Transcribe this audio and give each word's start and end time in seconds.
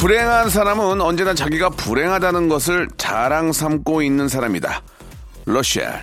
불행한 0.00 0.48
사람은 0.48 1.00
언제나 1.02 1.34
자기가 1.34 1.70
불행하다는 1.70 2.48
것을 2.48 2.88
자랑 2.96 3.52
삼고 3.52 4.00
있는 4.02 4.28
사람이다 4.28 4.82
러시아 5.44 6.00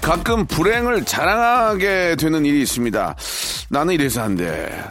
가끔 0.00 0.46
불행을 0.46 1.04
자랑하게 1.04 2.16
되는 2.16 2.44
일이 2.44 2.62
있습니다. 2.62 3.14
나는 3.68 3.94
이래서 3.94 4.22
안 4.22 4.36
돼. 4.36 4.84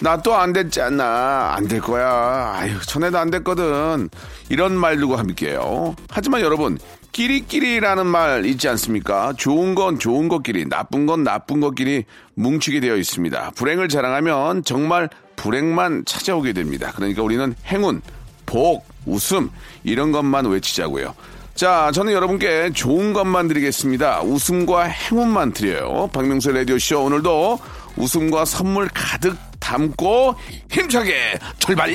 나 0.00 0.16
또 0.22 0.34
안 0.34 0.52
됐잖아. 0.52 1.54
안 1.56 1.66
될 1.68 1.80
거야. 1.80 2.52
아유, 2.54 2.78
전에도 2.86 3.18
안 3.18 3.30
됐거든. 3.30 4.08
이런 4.48 4.74
말들과 4.76 5.18
함께요. 5.18 5.96
하지만 6.10 6.40
여러분, 6.42 6.78
끼리끼리라는 7.12 8.06
말 8.06 8.46
있지 8.46 8.68
않습니까? 8.68 9.32
좋은 9.36 9.74
건 9.74 9.98
좋은 9.98 10.28
것끼리, 10.28 10.68
나쁜 10.68 11.06
건 11.06 11.24
나쁜 11.24 11.60
것끼리 11.60 12.04
뭉치게 12.34 12.80
되어 12.80 12.96
있습니다. 12.96 13.52
불행을 13.56 13.88
자랑하면 13.88 14.64
정말 14.64 15.08
불행만 15.36 16.04
찾아오게 16.04 16.52
됩니다. 16.52 16.92
그러니까 16.94 17.22
우리는 17.22 17.54
행운, 17.66 18.02
복, 18.46 18.86
웃음, 19.06 19.50
이런 19.84 20.12
것만 20.12 20.46
외치자고요. 20.46 21.14
자, 21.54 21.90
저는 21.92 22.12
여러분께 22.12 22.70
좋은 22.72 23.12
것만 23.12 23.48
드리겠습니다. 23.48 24.22
웃음과 24.22 24.84
행운만 24.84 25.52
드려요. 25.52 26.08
박명수 26.12 26.52
라디오쇼 26.52 27.02
오늘도 27.02 27.58
웃음과 27.96 28.44
선물 28.44 28.88
가득 28.94 29.36
담고 29.58 30.36
힘차게 30.70 31.38
출발! 31.58 31.92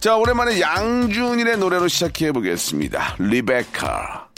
자, 0.00 0.16
오랜만에 0.16 0.58
양준일의 0.62 1.58
노래로 1.58 1.88
시작해 1.88 2.32
보겠습니다. 2.32 3.16
리베카. 3.18 4.29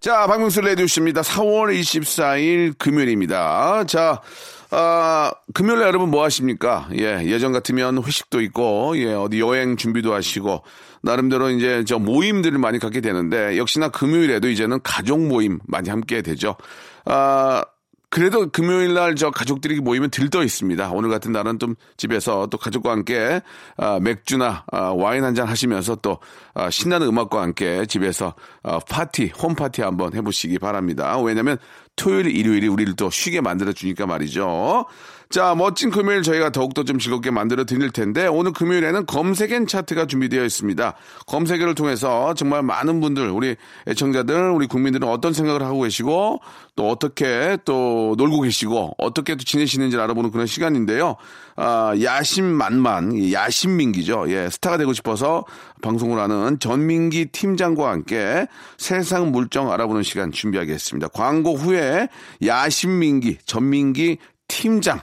자, 0.00 0.28
박명수 0.28 0.60
레디오씨입니다. 0.60 1.22
4월 1.22 1.76
24일 1.76 2.78
금요일입니다. 2.78 3.82
자, 3.86 4.20
아, 4.70 5.32
금요일에 5.54 5.82
여러분 5.82 6.08
뭐 6.12 6.22
하십니까? 6.22 6.88
예, 6.96 7.24
예전 7.24 7.50
같으면 7.52 8.04
회식도 8.04 8.40
있고, 8.42 8.96
예, 8.96 9.12
어디 9.12 9.40
여행 9.40 9.76
준비도 9.76 10.14
하시고, 10.14 10.62
나름대로 11.02 11.50
이제 11.50 11.82
저 11.84 11.98
모임들을 11.98 12.60
많이 12.60 12.78
갖게 12.78 13.00
되는데, 13.00 13.58
역시나 13.58 13.88
금요일에도 13.88 14.48
이제는 14.48 14.78
가족 14.84 15.18
모임 15.26 15.58
많이 15.66 15.90
함께 15.90 16.22
되죠. 16.22 16.54
아, 17.04 17.64
그래도 18.10 18.48
금요일 18.50 18.94
날 18.94 19.14
저 19.14 19.30
가족들이 19.30 19.80
모이면 19.80 20.10
들떠 20.10 20.42
있습니다. 20.44 20.90
오늘 20.92 21.10
같은 21.10 21.32
날은 21.32 21.58
좀 21.58 21.74
집에서 21.96 22.46
또 22.46 22.56
가족과 22.56 22.90
함께 22.92 23.40
아, 23.76 23.98
맥주나 24.00 24.64
아, 24.70 24.80
와인 24.96 25.24
한 25.24 25.34
잔 25.34 25.46
하시면서 25.48 25.96
또 25.96 26.18
아, 26.54 26.70
신나는 26.70 27.06
음악과 27.08 27.42
함께 27.42 27.84
집에서 27.86 28.34
아, 28.62 28.78
파티, 28.88 29.32
홈 29.38 29.54
파티 29.54 29.82
한번 29.82 30.14
해보시기 30.14 30.58
바랍니다. 30.58 31.18
왜냐하면 31.20 31.58
토요일, 31.96 32.28
일요일이 32.34 32.68
우리를 32.68 32.94
또 32.96 33.10
쉬게 33.10 33.40
만들어 33.40 33.72
주니까 33.72 34.06
말이죠. 34.06 34.86
자, 35.30 35.54
멋진 35.54 35.90
금요일 35.90 36.22
저희가 36.22 36.48
더욱더 36.50 36.84
좀 36.84 36.98
즐겁게 36.98 37.30
만들어 37.30 37.64
드릴 37.64 37.90
텐데, 37.90 38.26
오늘 38.26 38.52
금요일에는 38.54 39.04
검색엔 39.04 39.66
차트가 39.66 40.06
준비되어 40.06 40.42
있습니다. 40.42 40.94
검색어를 41.26 41.74
통해서 41.74 42.32
정말 42.32 42.62
많은 42.62 43.02
분들, 43.02 43.28
우리 43.28 43.54
애청자들, 43.86 44.50
우리 44.50 44.66
국민들은 44.66 45.06
어떤 45.06 45.34
생각을 45.34 45.62
하고 45.62 45.82
계시고, 45.82 46.40
또 46.76 46.88
어떻게 46.88 47.58
또 47.66 48.14
놀고 48.16 48.40
계시고, 48.40 48.94
어떻게 48.96 49.34
또 49.34 49.44
지내시는지 49.44 49.98
알아보는 49.98 50.30
그런 50.30 50.46
시간인데요. 50.46 51.16
아, 51.56 51.92
야심만만, 52.02 53.30
야심민기죠. 53.30 54.26
예, 54.28 54.48
스타가 54.48 54.78
되고 54.78 54.94
싶어서 54.94 55.44
방송을 55.82 56.18
하는 56.18 56.58
전민기 56.58 57.26
팀장과 57.26 57.90
함께 57.90 58.46
세상 58.78 59.30
물정 59.30 59.70
알아보는 59.70 60.02
시간 60.04 60.32
준비하겠습니다. 60.32 61.08
광고 61.08 61.54
후에 61.54 62.08
야심민기, 62.42 63.38
전민기 63.44 64.16
팀장 64.46 65.02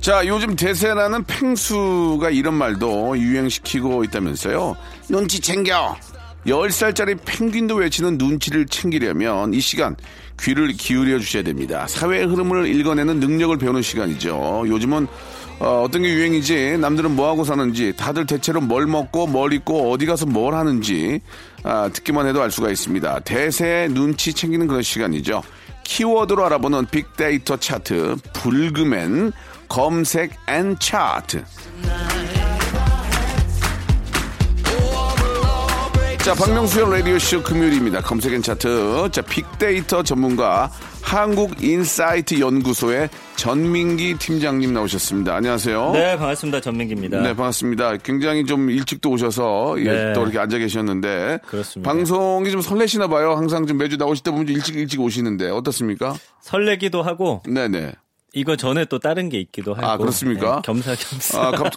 자, 0.00 0.24
요즘 0.26 0.54
대세라는 0.54 1.24
팽수가 1.24 2.30
이런 2.30 2.54
말도 2.54 3.18
유행시키고 3.18 4.04
있다면서요. 4.04 4.76
눈치 5.08 5.40
챙겨. 5.40 5.96
10살짜리 6.46 7.18
펭귄도 7.24 7.74
외치는 7.74 8.18
눈치를 8.18 8.66
챙기려면 8.66 9.52
이 9.52 9.60
시간 9.60 9.96
귀를 10.40 10.68
기울여 10.68 11.18
주셔야 11.18 11.42
됩니다. 11.42 11.86
사회의 11.88 12.24
흐름을 12.26 12.68
읽어내는 12.68 13.18
능력을 13.18 13.56
배우는 13.58 13.82
시간이죠. 13.82 14.64
요즘은 14.68 15.08
어떤 15.58 15.88
게 15.90 16.08
유행이지 16.08 16.76
남들은 16.78 17.16
뭐 17.16 17.28
하고 17.28 17.42
사는지 17.42 17.94
다들 17.96 18.26
대체로 18.26 18.60
뭘 18.60 18.86
먹고 18.86 19.26
뭘 19.26 19.54
입고 19.54 19.90
어디 19.90 20.04
가서 20.04 20.26
뭘 20.26 20.54
하는지 20.54 21.20
아, 21.62 21.88
듣기만 21.92 22.26
해도 22.26 22.42
알 22.42 22.50
수가 22.50 22.70
있습니다. 22.70 23.20
대세의 23.20 23.88
눈치 23.88 24.34
챙기는 24.34 24.66
그런 24.66 24.82
시간이죠. 24.82 25.42
키워드로 25.86 26.44
알아보는 26.44 26.86
빅데이터 26.86 27.56
차트 27.56 28.16
불금엔 28.32 29.32
검색 29.68 30.32
and 30.48 30.76
차트 30.78 31.44
자 36.26 36.34
박명수의 36.34 36.90
라디오쇼 36.90 37.44
금요일입니다 37.44 38.00
검색 38.00 38.32
and 38.32 38.42
차트 38.42 39.10
자 39.12 39.22
빅데이터 39.22 40.02
전문가 40.02 40.68
한국인사이트 41.00 42.40
연구소의 42.40 43.08
전민기 43.36 44.18
팀장님 44.18 44.74
나오셨습니다 44.74 45.36
안녕하세요 45.36 45.92
네, 45.92 46.16
반갑습니다. 46.16 46.60
전민기입니다. 46.62 47.20
네, 47.20 47.28
반갑습니다. 47.28 47.98
굉장히 47.98 48.44
좀 48.44 48.70
일찍도 48.70 49.10
오셔서 49.10 49.76
예, 49.78 49.84
네. 49.84 50.12
또 50.14 50.22
이렇게 50.22 50.40
앉아 50.40 50.58
계셨는데 50.58 51.38
그렇습니다. 51.46 51.92
방송이 51.92 52.50
좀 52.50 52.60
설레시나 52.60 53.06
봐요. 53.06 53.36
항상 53.36 53.64
좀 53.64 53.78
매주 53.78 53.96
나오실 53.96 54.24
때 54.24 54.32
보면 54.32 54.48
일찍 54.48 54.74
일찍 54.74 55.00
오시는데 55.00 55.50
어떻습니까? 55.50 56.16
설레기도 56.40 57.02
하고 57.02 57.42
네네. 57.46 57.92
이거 58.36 58.54
전에 58.54 58.84
또 58.84 58.98
다른 58.98 59.30
게 59.30 59.40
있기도 59.40 59.72
하고. 59.72 59.86
아, 59.86 59.96
그렇습니까? 59.96 60.56
네, 60.56 60.62
겸사겸사. 60.62 61.40
아, 61.40 61.50
갑, 61.52 61.72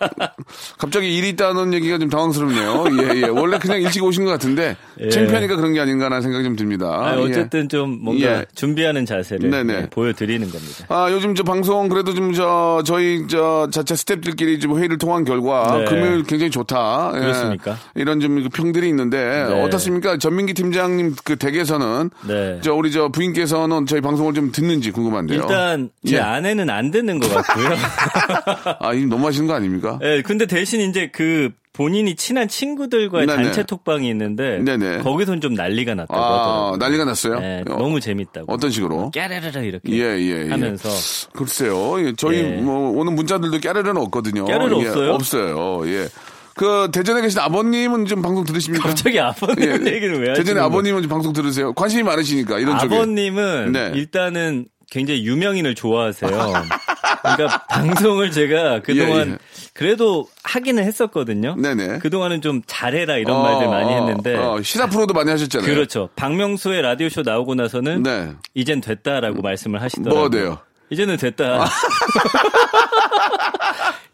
갑자기 0.77 1.15
일이 1.17 1.29
있다는 1.29 1.73
얘기가 1.73 1.97
좀 1.97 2.09
당황스럽네요. 2.09 2.85
예, 2.99 3.21
예. 3.21 3.27
원래 3.27 3.57
그냥 3.57 3.81
일찍 3.81 4.03
오신 4.03 4.25
것 4.25 4.31
같은데, 4.31 4.75
예. 4.99 5.07
창피하니까 5.07 5.55
그런 5.55 5.71
게 5.71 5.79
아닌가라는 5.79 6.21
생각이 6.21 6.43
좀 6.43 6.57
듭니다. 6.57 6.87
아, 6.87 7.17
예. 7.17 7.21
어쨌든 7.21 7.69
좀 7.69 8.03
뭔가 8.03 8.25
예. 8.25 8.45
준비하는 8.55 9.05
자세를 9.05 9.49
네네. 9.49 9.73
네, 9.73 9.89
보여드리는 9.89 10.49
겁니다. 10.49 10.85
아, 10.89 11.09
요즘 11.09 11.33
저 11.33 11.43
방송 11.43 11.87
그래도 11.87 12.13
좀 12.13 12.33
저, 12.33 12.83
저희 12.85 13.25
저 13.29 13.69
자체 13.71 13.95
스탭들끼리 13.95 14.59
좀 14.59 14.77
회의를 14.77 14.97
통한 14.97 15.23
결과 15.23 15.77
네. 15.77 15.85
금요일 15.85 16.23
굉장히 16.23 16.51
좋다. 16.51 17.13
예. 17.15 17.19
그렇습니까? 17.19 17.77
이런 17.95 18.19
좀 18.19 18.49
평들이 18.49 18.89
있는데 18.89 19.45
네. 19.47 19.63
어떻습니까? 19.63 20.17
전민기 20.17 20.53
팀장님 20.55 21.15
그 21.23 21.37
댁에서는 21.37 22.09
네. 22.27 22.59
저 22.61 22.73
우리 22.73 22.91
저 22.91 23.07
부인께서는 23.07 23.85
저희 23.85 24.01
방송을 24.01 24.33
좀 24.33 24.51
듣는지 24.51 24.91
궁금한데요. 24.91 25.39
일단 25.39 25.89
제 26.05 26.17
예. 26.17 26.19
아내 26.19 26.48
는안 26.53 26.91
듣는 26.91 27.19
것 27.19 27.29
같고요. 27.33 27.69
아, 28.79 28.93
이 28.93 29.05
너무 29.05 29.27
하시는 29.27 29.47
거 29.47 29.53
아닙니까? 29.53 29.99
예, 30.01 30.21
근데 30.21 30.45
대신 30.45 30.81
이제 30.81 31.09
그 31.11 31.51
본인이 31.73 32.15
친한 32.15 32.47
친구들과의 32.47 33.27
네네. 33.27 33.43
단체 33.43 33.63
톡방이 33.63 34.09
있는데 34.09 34.59
네네. 34.59 34.99
거기선 34.99 35.39
좀 35.39 35.53
난리가 35.53 35.95
났다고 35.95 36.19
아, 36.19 36.39
하더라고요. 36.39 36.77
난리가 36.77 37.05
났어요? 37.05 37.39
네, 37.39 37.63
어, 37.69 37.77
너무 37.77 37.99
재밌다고. 37.99 38.51
어떤 38.51 38.69
식으로? 38.69 39.11
깨르르르 39.11 39.63
이렇게 39.63 39.93
예, 39.93 40.17
예, 40.19 40.45
예. 40.45 40.49
하면서 40.49 40.89
글쎄요. 41.33 42.05
예, 42.05 42.13
저희 42.17 42.39
예. 42.39 42.43
뭐 42.57 42.89
오는 42.97 43.15
문자들도 43.15 43.59
깨르르는 43.59 43.97
없거든요. 43.97 44.45
깨르르 44.45 44.81
예, 44.83 44.87
없어요? 44.87 45.13
없어요. 45.13 45.87
예. 45.87 46.09
그 46.55 46.89
대전에 46.91 47.21
계신 47.21 47.39
아버님은 47.39 48.05
좀 48.05 48.21
방송 48.21 48.43
들으십니까? 48.43 48.89
갑자기 48.89 49.17
아버님 49.17 49.87
얘기는 49.87 50.13
왜 50.19 50.29
하시는 50.31 50.33
대전에? 50.35 50.59
아버님은 50.59 51.03
좀 51.03 51.09
방송 51.09 51.31
들으세요? 51.31 51.71
관심이 51.71 52.03
많으시니까 52.03 52.59
이런 52.59 52.77
쪽에. 52.79 52.93
아버님은 52.93 53.71
네. 53.71 53.91
일단은 53.95 54.65
굉장히 54.91 55.25
유명인을 55.25 55.75
좋아하세요. 55.75 56.29
그러니까 57.21 57.65
방송을 57.69 58.31
제가 58.31 58.81
그동안 58.81 59.27
예, 59.27 59.31
예. 59.33 59.37
그래도 59.73 60.27
하기는 60.43 60.83
했었거든요. 60.83 61.55
네네. 61.55 61.99
그동안은 61.99 62.41
좀 62.41 62.61
잘해라 62.65 63.17
이런 63.17 63.37
어, 63.37 63.43
말들 63.43 63.67
많이 63.67 63.93
어, 63.93 63.95
했는데 63.95 64.35
어, 64.35 64.61
시사 64.61 64.87
프로도 64.87 65.13
많이 65.13 65.29
하셨잖아요. 65.29 65.69
그렇죠. 65.73 66.09
박명수의 66.15 66.81
라디오 66.81 67.09
쇼 67.09 67.21
나오고 67.21 67.55
나서는 67.55 68.03
네. 68.03 68.33
이젠 68.53 68.81
됐다라고 68.81 69.41
말씀을 69.41 69.81
하시더라고요. 69.81 70.19
뭐가 70.19 70.29
돼요? 70.35 70.59
이제는 70.89 71.17
됐다. 71.17 71.65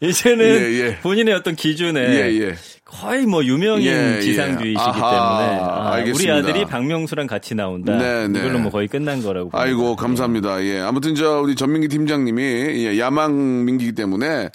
이제는 0.00 0.44
예, 0.44 0.80
예. 0.80 0.96
본인의 0.98 1.34
어떤 1.34 1.54
기준에 1.56 2.00
예, 2.00 2.40
예. 2.40 2.54
거의 2.84 3.24
뭐 3.26 3.42
유명인 3.44 3.86
예, 3.86 4.16
예. 4.16 4.20
지상주의시기 4.20 4.92
때문에 4.92 5.06
아, 5.10 6.02
우리. 6.14 6.30
아들이 6.30 6.64
박명수랑 6.66 7.26
같이 7.26 7.54
나온다. 7.54 7.96
네, 7.96 8.28
네. 8.28 8.40
이걸로 8.40 8.58
뭐 8.58 8.70
거의 8.70 8.88
끝난 8.88 9.22
거라고. 9.22 9.48
봅니다. 9.50 9.58
아이고 9.66 9.96
감사합니다. 9.96 10.62
예 10.64 10.80
아무튼 10.80 11.14
저 11.14 11.40
우리 11.40 11.54
전민기 11.54 11.88
팀장님이 11.88 12.42
예, 12.42 12.98
야망민기이기 12.98 13.94
때문에 13.94 14.50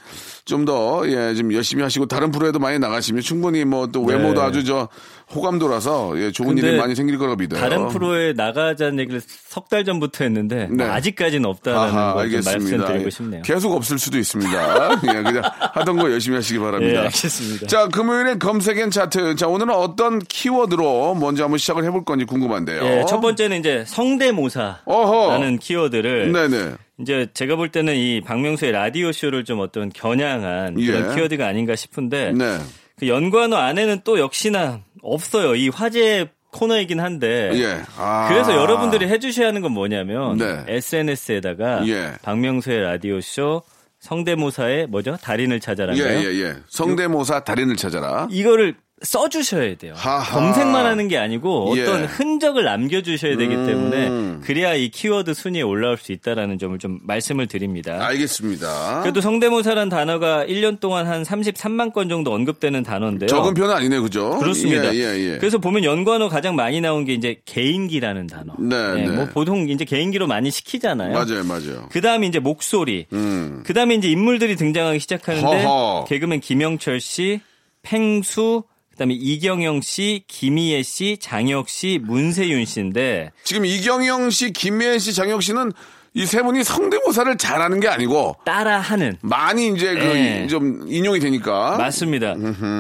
좀 0.46 0.66
더 0.66 1.04
예 1.06 1.34
좀 1.36 1.54
열심히 1.54 1.82
하시고 1.84 2.06
다른 2.06 2.30
프로에도 2.32 2.60
많이 2.60 2.78
나가시면 2.78 3.22
충분히 3.24 3.66
뭐 3.66 3.88
또 3.92 4.04
외모도 4.04 4.42
네. 4.42 4.48
아주 4.48 4.64
저 4.64 4.88
호감도라서 5.34 6.20
예 6.22 6.32
좋은 6.32 6.58
일이 6.58 6.78
많이 6.78 6.96
생길 6.96 7.18
거라고 7.18 7.36
믿어요. 7.38 7.60
다른 7.60 7.88
프로에 7.90 8.34
나가자는 8.34 9.00
얘기를 9.00 9.22
석 9.26 9.72
달 9.72 9.86
전부터 9.86 10.26
했는데 10.26 10.68
네. 10.70 10.84
아직까지는 10.84 11.46
없다라는 11.46 11.94
걸 11.94 12.18
알겠습니다. 12.24 12.52
말씀드리고 12.78 13.06
예. 13.06 13.10
싶네요. 13.10 13.42
계속 13.44 13.72
없을 13.74 13.98
수도 13.98 14.18
있습니다. 14.18 14.92
예, 15.04 15.24
그냥 15.24 15.42
하던 15.46 15.96
거 15.98 16.12
열심히 16.12 16.36
하시기 16.36 16.60
바랍니다. 16.60 16.94
예, 16.94 16.98
알겠습니다. 17.06 17.68
자, 17.68 17.88
금요일엔 17.88 18.40
검색엔 18.40 18.92
차트. 18.92 19.36
자, 19.38 19.48
오늘은 19.48 19.74
어떤 19.74 20.20
키워드로 20.20 21.16
먼저 21.16 21.44
한번 21.44 21.58
시작을 21.58 21.86
해볼 21.86 22.04
건지 22.04 22.26
궁금한데요. 22.26 22.84
예, 22.84 23.06
첫 23.08 23.22
번째는 23.22 23.60
이제 23.62 23.86
성대모사라는 23.88 24.76
어허. 24.86 25.58
키워드를 25.62 26.32
네네. 26.34 26.72
이제 27.00 27.28
제가 27.34 27.56
볼 27.56 27.70
때는 27.70 27.96
이 27.96 28.20
박명수의 28.22 28.74
라디오 28.74 29.12
쇼를 29.14 29.46
좀 29.46 29.60
어떤 29.62 29.90
겨냥한 29.90 30.76
그런 30.76 31.12
예. 31.12 31.16
키워드가 31.16 31.48
아닌가 31.48 31.76
싶은데 31.76 32.34
네. 32.34 32.58
그 33.02 33.08
연관어 33.08 33.56
안에는 33.58 34.02
또 34.04 34.20
역시나 34.20 34.82
없어요. 35.02 35.56
이 35.56 35.70
화제 35.70 36.30
코너이긴 36.52 37.00
한데 37.00 37.50
예. 37.56 37.82
아. 37.98 38.28
그래서 38.30 38.54
여러분들이 38.56 39.08
해주셔야 39.08 39.48
하는 39.48 39.62
건 39.62 39.72
뭐냐면 39.72 40.38
네. 40.38 40.64
SNS에다가 40.68 41.88
예. 41.88 42.14
박명수의 42.22 42.82
라디오 42.82 43.20
쇼 43.20 43.64
성대모사의 44.02 44.86
뭐죠 44.88 45.18
달인을 45.20 45.56
예, 45.56 45.60
찾아라인가요? 45.60 46.20
예, 46.20 46.42
예. 46.44 46.56
성대모사 46.70 47.44
달인을 47.44 47.76
찾아라. 47.76 48.28
이거를 48.30 48.76
써주셔야 49.04 49.76
돼요. 49.76 49.94
하하. 49.96 50.40
검색만 50.40 50.86
하는 50.86 51.08
게 51.08 51.18
아니고 51.18 51.72
어떤 51.72 52.02
예. 52.02 52.06
흔적을 52.06 52.64
남겨주셔야 52.64 53.36
되기 53.38 53.56
음. 53.56 53.66
때문에 53.66 54.40
그래야 54.46 54.76
이 54.76 54.90
키워드 54.90 55.34
순위에 55.34 55.62
올라올 55.62 55.98
수 55.98 56.12
있다라는 56.12 56.60
점을 56.60 56.78
좀 56.78 57.00
말씀을 57.04 57.48
드립니다. 57.48 58.06
알겠습니다. 58.06 59.02
그래도 59.02 59.22
성대모사란 59.22 59.90
단어가 59.90 60.46
1년 60.46 60.80
동안 60.80 61.08
한 61.08 61.24
33만 61.24 61.94
건 61.94 62.10
정도 62.10 62.34
언급되는 62.34 62.84
단어인데요. 62.84 63.28
적은 63.28 63.54
편은 63.54 63.74
아니네, 63.74 64.00
그죠? 64.00 64.38
그렇습니다. 64.38 64.94
예, 64.94 65.00
예, 65.00 65.34
예. 65.34 65.38
그래서 65.38 65.58
보면 65.58 65.84
연관어 65.84 66.30
가장 66.30 66.56
많이 66.56 66.82
나온 66.82 67.06
게 67.06 67.14
이제 67.14 67.42
개인기라는 67.46 68.28
단어. 68.28 68.54
네, 68.60 68.94
네. 68.94 69.08
뭐 69.08 69.26
보통 69.26 69.70
이제 69.70 69.86
개인기로 69.86 70.28
많이 70.28 70.52
시키잖아요. 70.52 71.14
맞아요, 71.14 71.44
맞아요. 71.44 71.88
그 71.92 72.02
다음에 72.02 72.28
이제 72.28 72.40
목소리. 72.40 73.08
음. 73.14 73.64
그 73.66 73.74
다음에 73.74 73.96
이제 73.96 74.08
인물들이 74.10 74.56
등장하기 74.56 75.00
시작하는데 75.00 75.64
허허. 75.64 76.06
개그맨 76.08 76.40
김영철 76.42 77.00
씨, 77.00 77.42
팽수, 77.82 78.64
그다음에 79.02 79.16
이경영 79.16 79.82
씨, 79.82 80.24
김희애 80.28 80.84
씨, 80.84 81.18
장혁 81.20 81.70
씨, 81.70 82.00
문세윤 82.04 82.66
씨인데 82.66 83.32
지금 83.44 83.66
이경영 83.66 84.30
씨, 84.30 84.54
김혜연 84.54 85.00
씨, 85.00 85.14
장혁 85.14 85.42
씨는 85.42 85.72
이 86.14 86.26
세 86.26 86.44
분이 86.44 86.64
성대모사를 86.64 87.38
잘하는 87.38 87.80
게 87.80 87.88
아니고 87.88 88.36
따라하는 88.46 89.16
많이 89.22 89.70
이제 89.70 89.94
네. 89.94 90.42
그좀 90.44 90.86
인용이 90.90 91.20
되니까. 91.20 91.78
맞습니다. 91.78 92.36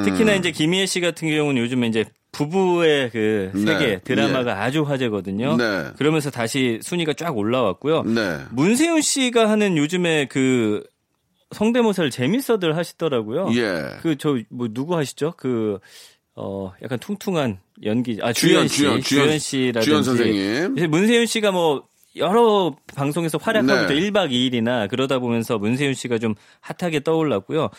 특히나 0.05 0.33
이제 0.33 0.51
김희애 0.51 0.85
씨 0.85 0.99
같은 0.99 1.29
경우는 1.29 1.61
요즘에 1.61 1.87
이제 1.87 2.03
부부의 2.33 3.09
그 3.11 3.51
네. 3.55 3.65
세계 3.65 3.99
드라마가 3.99 4.61
아주 4.61 4.83
화제거든요. 4.83 5.55
네. 5.57 5.85
그러면서 5.97 6.29
다시 6.29 6.79
순위가 6.83 7.13
쫙 7.13 7.35
올라왔고요. 7.37 8.03
네. 8.03 8.37
문세윤 8.51 9.01
씨가 9.01 9.49
하는 9.49 9.77
요즘에 9.77 10.25
그 10.25 10.83
성대모사를 11.53 12.11
재밌어들 12.11 12.75
하시더라고요. 12.77 13.49
예. 13.55 13.97
그 14.01 14.15
저 14.17 14.37
뭐 14.49 14.67
누구 14.73 14.95
하시죠? 14.97 15.33
그 15.37 15.79
어, 16.35 16.71
약간 16.81 16.97
퉁퉁한 16.99 17.59
연기, 17.83 18.19
아, 18.21 18.31
주연, 18.31 18.67
주연, 18.67 19.01
씨, 19.01 19.09
주연, 19.09 19.25
주연, 19.25 19.39
씨라든지. 19.39 19.85
주연 19.85 20.03
선생님. 20.03 20.89
문세윤 20.89 21.25
씨가 21.25 21.51
뭐, 21.51 21.83
여러 22.15 22.75
방송에서 22.95 23.37
활약하고 23.37 23.81
네. 23.81 23.87
또 23.87 23.93
1박 23.93 24.31
2일이나 24.31 24.89
그러다 24.89 25.19
보면서 25.19 25.57
문세윤 25.57 25.93
씨가 25.93 26.17
좀 26.17 26.35
핫하게 26.59 27.01
떠올랐고요. 27.01 27.69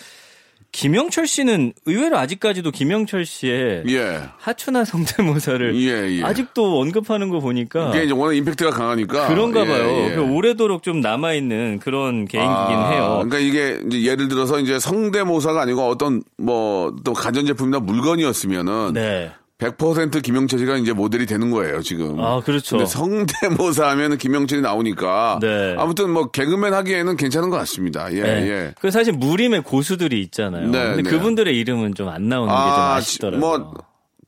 김영철 0.72 1.26
씨는 1.26 1.74
의외로 1.84 2.16
아직까지도 2.16 2.70
김영철 2.70 3.26
씨의 3.26 3.84
예. 3.88 4.22
하춘화 4.38 4.84
성대모사를 4.86 5.76
예, 5.76 6.18
예. 6.18 6.22
아직도 6.22 6.80
언급하는 6.80 7.28
거 7.28 7.40
보니까 7.40 7.90
이게 7.90 8.04
이제 8.04 8.14
워낙 8.14 8.34
임팩트가 8.34 8.70
강하니까. 8.70 9.28
그런가 9.28 9.60
예, 9.62 9.66
봐요. 9.66 10.08
예. 10.10 10.14
그 10.14 10.22
오래도록 10.22 10.82
좀 10.82 11.00
남아 11.00 11.34
있는 11.34 11.78
그런 11.78 12.26
개인기긴 12.26 12.40
아, 12.48 12.90
해요. 12.90 13.22
그러니까 13.28 13.38
이게 13.38 13.80
이제 13.86 14.02
예를 14.02 14.28
들어서 14.28 14.58
이제 14.58 14.78
성대모사가 14.78 15.60
아니고 15.62 15.86
어떤 15.88 16.22
뭐 16.38 16.82
또 17.04 17.12
가전제품이나 17.12 17.80
물건이었으면은 17.80 18.92
네. 18.94 19.32
100% 19.62 20.22
김영철 20.22 20.58
씨가 20.58 20.76
이제 20.76 20.92
모델이 20.92 21.26
되는 21.26 21.50
거예요, 21.50 21.82
지금. 21.82 22.18
아, 22.20 22.40
그렇죠. 22.40 22.76
근데 22.78 22.86
성대모사 22.90 23.88
하면은 23.90 24.18
김영철이 24.18 24.60
나오니까. 24.60 25.38
네. 25.40 25.74
아무튼 25.78 26.10
뭐 26.10 26.30
개그맨 26.30 26.74
하기에는 26.74 27.16
괜찮은 27.16 27.50
것 27.50 27.56
같습니다. 27.58 28.12
예, 28.12 28.22
네. 28.22 28.48
예. 28.48 28.74
그 28.80 28.90
사실 28.90 29.12
무림의 29.12 29.62
고수들이 29.62 30.20
있잖아요. 30.22 30.68
네, 30.68 30.86
근데 30.94 31.02
네. 31.02 31.10
그분들의 31.10 31.56
이름은 31.58 31.94
좀 31.94 32.02
안 32.12 32.28
나오는 32.28 32.48
게좀 32.52 32.60
아, 32.60 32.94
아쉽더라고요. 32.96 33.40
뭐, 33.58 33.74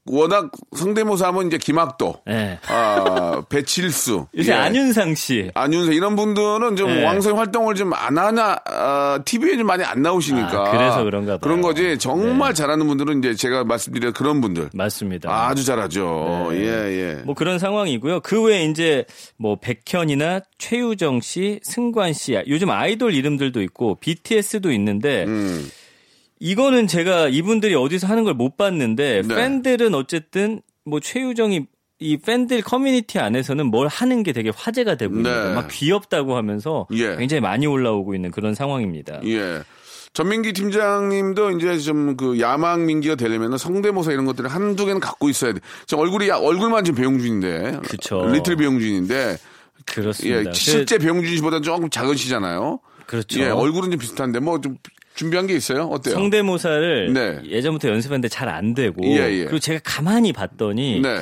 워낙 0.06 0.50
성대모사 0.76 1.28
하면 1.28 1.46
이제 1.46 1.56
김학도, 1.58 2.16
네. 2.26 2.58
아, 2.68 3.42
배칠수. 3.48 4.26
요새 4.36 4.52
예. 4.52 4.56
안윤상 4.56 5.14
씨. 5.14 5.50
안윤세 5.54 5.94
이런 5.94 6.14
분들은 6.16 6.76
좀 6.76 6.88
네. 6.94 7.04
왕성 7.04 7.38
활동을 7.38 7.74
좀 7.74 7.92
안 7.94 8.18
하나 8.18 8.58
아, 8.66 9.18
TV에 9.24 9.56
좀 9.56 9.66
많이 9.66 9.82
안 9.84 10.02
나오시니까 10.02 10.68
아, 10.68 10.70
그래서 10.72 11.04
그런가 11.04 11.32
봐요. 11.32 11.38
그런 11.40 11.62
거지 11.62 11.96
정말 11.98 12.52
네. 12.52 12.54
잘하는 12.60 12.86
분들은 12.86 13.18
이제 13.20 13.34
제가 13.34 13.64
말씀드린 13.64 14.12
그런 14.12 14.40
분들 14.40 14.70
맞습니다. 14.74 15.30
아주 15.48 15.64
잘하죠. 15.64 16.48
네. 16.50 16.58
예 16.60 16.64
예. 16.66 17.14
뭐 17.24 17.34
그런 17.34 17.58
상황이고요. 17.58 18.20
그 18.20 18.42
외에 18.42 18.64
이제 18.64 19.04
뭐 19.38 19.56
백현이나 19.60 20.40
최유정 20.58 21.20
씨, 21.20 21.60
승관 21.62 22.12
씨, 22.12 22.36
요즘 22.48 22.70
아이돌 22.70 23.14
이름들도 23.14 23.62
있고 23.62 23.96
BTS도 24.00 24.70
있는데 24.72 25.24
음. 25.24 25.70
이거는 26.40 26.86
제가 26.86 27.28
이분들이 27.28 27.74
어디서 27.74 28.06
하는 28.06 28.24
걸 28.24 28.34
못 28.34 28.56
봤는데 28.56 29.22
네. 29.26 29.34
팬들은 29.34 29.94
어쨌든 29.94 30.60
뭐 30.84 31.00
최유정이 31.00 31.66
이 32.00 32.16
팬들 32.18 32.60
커뮤니티 32.62 33.18
안에서는 33.20 33.66
뭘 33.66 33.86
하는 33.86 34.22
게 34.24 34.32
되게 34.32 34.50
화제가 34.54 34.96
되고 34.96 35.14
있는 35.16 35.30
네. 35.30 35.36
거예요. 35.36 35.54
막 35.54 35.68
귀엽다고 35.70 36.36
하면서 36.36 36.86
예. 36.92 37.16
굉장히 37.16 37.40
많이 37.40 37.66
올라오고 37.66 38.14
있는 38.14 38.30
그런 38.32 38.54
상황입니다. 38.54 39.20
예. 39.24 39.62
전민기 40.12 40.52
팀장님도 40.52 41.52
이제 41.52 41.78
좀 41.78 42.16
그 42.16 42.38
야망 42.40 42.86
민기가 42.86 43.14
되려면 43.14 43.56
성대모사 43.56 44.12
이런 44.12 44.24
것들을 44.26 44.48
한두 44.50 44.86
개는 44.86 45.00
갖고 45.00 45.28
있어야 45.28 45.52
돼. 45.52 45.60
저 45.86 45.96
얼굴이 45.96 46.28
야- 46.28 46.36
얼굴만 46.36 46.84
지금 46.84 46.98
배용준인데. 47.00 47.78
그쵸. 47.84 48.26
리틀 48.30 48.56
배용준인데. 48.56 49.14
예, 49.32 49.36
그렇습니다. 49.86 50.52
실제 50.52 50.98
배용준 50.98 51.34
씨보다 51.36 51.60
조금 51.60 51.88
작은 51.90 52.16
시잖아요. 52.16 52.80
그렇죠. 53.06 53.40
예, 53.40 53.48
얼굴은 53.48 53.90
좀 53.90 53.98
비슷한데 53.98 54.40
뭐 54.40 54.60
좀 54.60 54.76
준비한 55.14 55.46
게 55.46 55.54
있어요? 55.54 55.84
어때요? 55.84 56.14
성대모사를 56.14 57.12
네. 57.12 57.40
예전부터 57.48 57.88
연습했는데 57.88 58.28
잘 58.28 58.48
안 58.48 58.74
되고 58.74 59.04
예, 59.06 59.30
예. 59.32 59.44
그리고 59.44 59.58
제가 59.58 59.80
가만히 59.82 60.32
봤더니 60.32 61.00
네. 61.00 61.20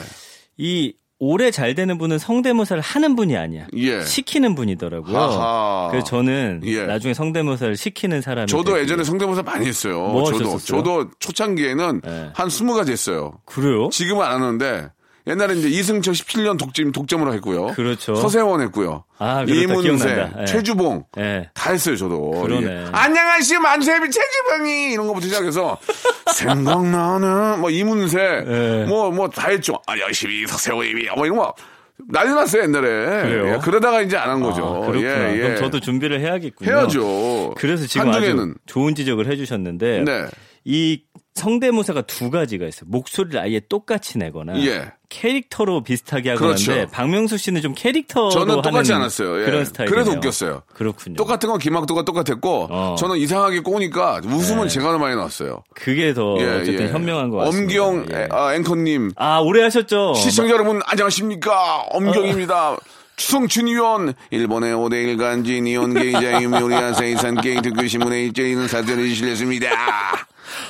이 0.58 0.94
오래 1.18 1.52
잘 1.52 1.74
되는 1.76 1.98
분은 1.98 2.18
성대모사를 2.18 2.82
하는 2.82 3.14
분이 3.14 3.36
아니야. 3.36 3.68
예. 3.76 4.02
시키는 4.02 4.56
분이더라고요. 4.56 5.16
하하. 5.16 5.88
그래서 5.90 6.04
저는 6.06 6.62
예. 6.64 6.84
나중에 6.84 7.14
성대모사를 7.14 7.76
시키는 7.76 8.22
사람이 8.22 8.48
저도 8.48 8.78
예전에 8.80 9.04
성대모사 9.04 9.42
많이 9.42 9.66
했어요. 9.66 10.00
뭐 10.00 10.24
저도 10.24 10.38
하셨었어요? 10.46 10.78
저도 10.82 11.10
초창기에는 11.20 12.00
네. 12.04 12.30
한 12.34 12.48
20가지 12.48 12.90
했어요. 12.90 13.34
그래요? 13.44 13.88
지금은 13.90 14.24
안 14.26 14.42
하는데 14.42 14.88
옛날에 15.26 15.54
이제 15.54 15.68
이승철 15.68 16.14
17년 16.14 16.58
독점 16.58 16.90
독점으로 16.90 17.32
했고요. 17.34 17.68
그렇죠. 17.68 18.14
서세원 18.16 18.60
했고요. 18.62 19.04
아, 19.18 19.44
그렇다. 19.44 19.60
이문세. 19.80 20.30
예. 20.40 20.44
최주봉 20.46 21.04
예. 21.18 21.48
다 21.54 21.70
했어요, 21.70 21.96
저도. 21.96 22.30
그러네. 22.42 22.66
예. 22.66 22.84
안녕하세요, 22.92 23.60
만세비 23.60 24.10
최주봉이 24.10 24.92
이런 24.92 25.06
거부터 25.06 25.26
시작해서 25.28 25.78
생각나는 26.34 27.60
뭐 27.60 27.70
이문세 27.70 28.18
예. 28.18 28.84
뭐 28.88 29.10
뭐 29.12 29.28
다 29.30 29.48
했죠. 29.48 29.80
아, 29.86 29.96
열심히 29.98 30.46
서세원이 30.46 30.92
뭐 31.16 31.24
이런 31.24 31.38
거 31.38 31.54
난리 32.10 32.30
났어요, 32.34 32.64
옛날에. 32.64 32.88
그래요? 33.22 33.54
예, 33.54 33.58
그러다가 33.62 34.02
이제 34.02 34.16
안 34.16 34.28
한 34.30 34.40
거죠. 34.40 34.64
아, 34.82 34.86
그렇구나. 34.86 35.30
예, 35.30 35.34
예. 35.36 35.40
그럼 35.40 35.56
저도 35.58 35.78
준비를 35.78 36.20
해야겠군요. 36.20 36.68
해야죠. 36.68 37.54
그래서 37.56 37.86
지금 37.86 38.06
한두 38.12 38.18
아주. 38.26 38.54
좋은 38.66 38.94
지적을 38.96 39.30
해주셨는데 39.30 40.02
네. 40.04 40.26
이 40.64 41.02
성대모사가 41.34 42.02
두 42.02 42.30
가지가 42.30 42.66
있어요. 42.66 42.88
목소리를 42.88 43.40
아예 43.40 43.60
똑같이 43.60 44.18
내거나 44.18 44.60
예. 44.64 44.92
캐릭터로 45.08 45.82
비슷하게 45.82 46.30
하거나 46.30 46.48
그렇죠. 46.48 46.72
하는데 46.72 46.90
박명수 46.90 47.38
씨는 47.38 47.62
좀 47.62 47.74
캐릭터로 47.74 48.30
저는 48.30 48.62
똑같지 48.62 48.92
하는 48.92 49.04
않았어요. 49.04 49.40
예. 49.40 49.44
그런 49.44 49.64
스타일이에요. 49.64 49.90
그래서 49.94 50.10
웃겼어요. 50.12 50.62
그렇군요. 50.74 51.16
똑같은 51.16 51.48
건 51.48 51.58
김학도가 51.58 52.04
똑같았고 52.04 52.68
어. 52.70 52.94
저는 52.98 53.16
이상하게 53.16 53.60
꼬니까 53.60 54.20
웃음은 54.24 54.64
네. 54.64 54.68
제가 54.68 54.92
더 54.92 54.98
많이 54.98 55.16
나왔어요. 55.16 55.62
그게 55.74 56.14
더 56.14 56.36
예, 56.38 56.60
어쨌든 56.60 56.86
예. 56.88 56.92
현명한 56.92 57.30
것 57.30 57.38
같습니다. 57.38 57.82
엄경 57.84 58.06
예. 58.12 58.28
아, 58.30 58.54
앵커님 58.54 59.12
아 59.16 59.38
오래 59.38 59.62
하셨죠. 59.62 60.14
시청자 60.14 60.52
여러분 60.52 60.80
안녕하십니까 60.86 61.86
엄경입니다. 61.90 62.72
어. 62.72 62.78
추성춘 63.16 63.68
의원 63.68 64.14
일본의 64.30 64.74
5대1 64.74 65.18
간지 65.18 65.60
니온 65.60 65.94
게이자 65.94 66.42
유미오리아 66.42 66.94
세이산 66.94 67.40
게이트 67.40 67.72
교신문에 67.72 68.22
일제이는 68.24 68.66
사전을 68.68 69.14
실렸습니다. 69.14 69.68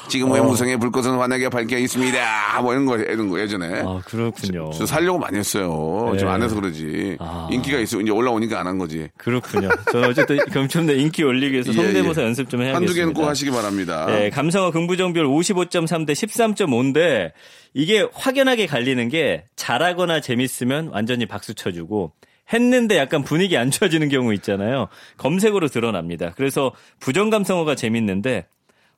지금 0.09 0.31
어. 0.31 0.35
왜 0.35 0.41
무성의 0.41 0.79
불꽃은 0.79 1.17
환하게 1.19 1.49
밝혀 1.49 1.79
있습니다. 1.79 2.61
뭐 2.63 2.73
이런 2.73 2.87
거 2.87 2.97
이런 2.99 3.29
거 3.29 3.39
예전에 3.41 3.83
아 3.85 4.01
그렇군요. 4.05 4.71
저 4.73 4.85
살려고 4.87 5.19
많이 5.19 5.39
했어요. 5.39 6.11
네. 6.13 6.19
좀안 6.19 6.43
해서 6.43 6.55
그러지. 6.55 7.17
아. 7.21 7.49
인기가 7.51 7.79
있어 7.79 8.01
이제 8.01 8.11
올라오니까 8.11 8.59
안 8.59 8.67
한 8.67 8.79
거지. 8.79 9.09
그렇군요. 9.19 9.69
저는 9.93 10.09
어쨌든 10.09 10.39
그럼 10.51 10.67
좀더 10.69 10.93
인기 10.95 11.23
올리기 11.25 11.53
위해서 11.53 11.71
예, 11.73 11.75
성대모사 11.75 12.23
예. 12.23 12.27
연습 12.27 12.49
좀 12.49 12.63
해야겠습니다. 12.63 12.77
한두 12.77 12.95
개는 12.95 13.13
꼭 13.13 13.27
하시기 13.29 13.51
바랍니다. 13.51 14.07
네, 14.07 14.31
감성어 14.31 14.71
긍부정비율 14.71 15.27
55.3 15.27 16.07
대 16.07 16.13
13.5인데 16.15 17.33
이게 17.75 18.07
확연하게 18.13 18.67
갈리는 18.67 19.09
게 19.09 19.45
잘하거나 19.57 20.21
재밌으면 20.21 20.89
완전히 20.89 21.27
박수 21.27 21.55
쳐주고 21.55 22.13
했는데 22.53 22.99
약간 22.99 23.23
분위기 23.23 23.57
안 23.57 23.71
좋아지는 23.71 24.09
경우 24.09 24.33
있잖아요. 24.35 24.89
검색으로 25.17 25.69
드러납니다. 25.69 26.33
그래서 26.37 26.73
부정감성어가 27.01 27.75
재밌는데 27.75 28.47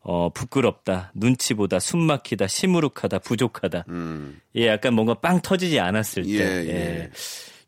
어, 0.05 0.29
부끄럽다, 0.29 1.11
눈치보다, 1.15 1.81
숨막히다, 1.81 2.47
시무룩하다, 2.47 3.21
부족하다. 3.21 3.87
예, 4.57 4.69
약간 4.69 4.93
뭔가 4.95 5.15
빵 5.15 5.41
터지지 5.41 5.81
않았을 5.81 6.25
때. 6.25 6.29
음. 6.29 6.35
예, 6.39 6.69
예. 6.69 7.11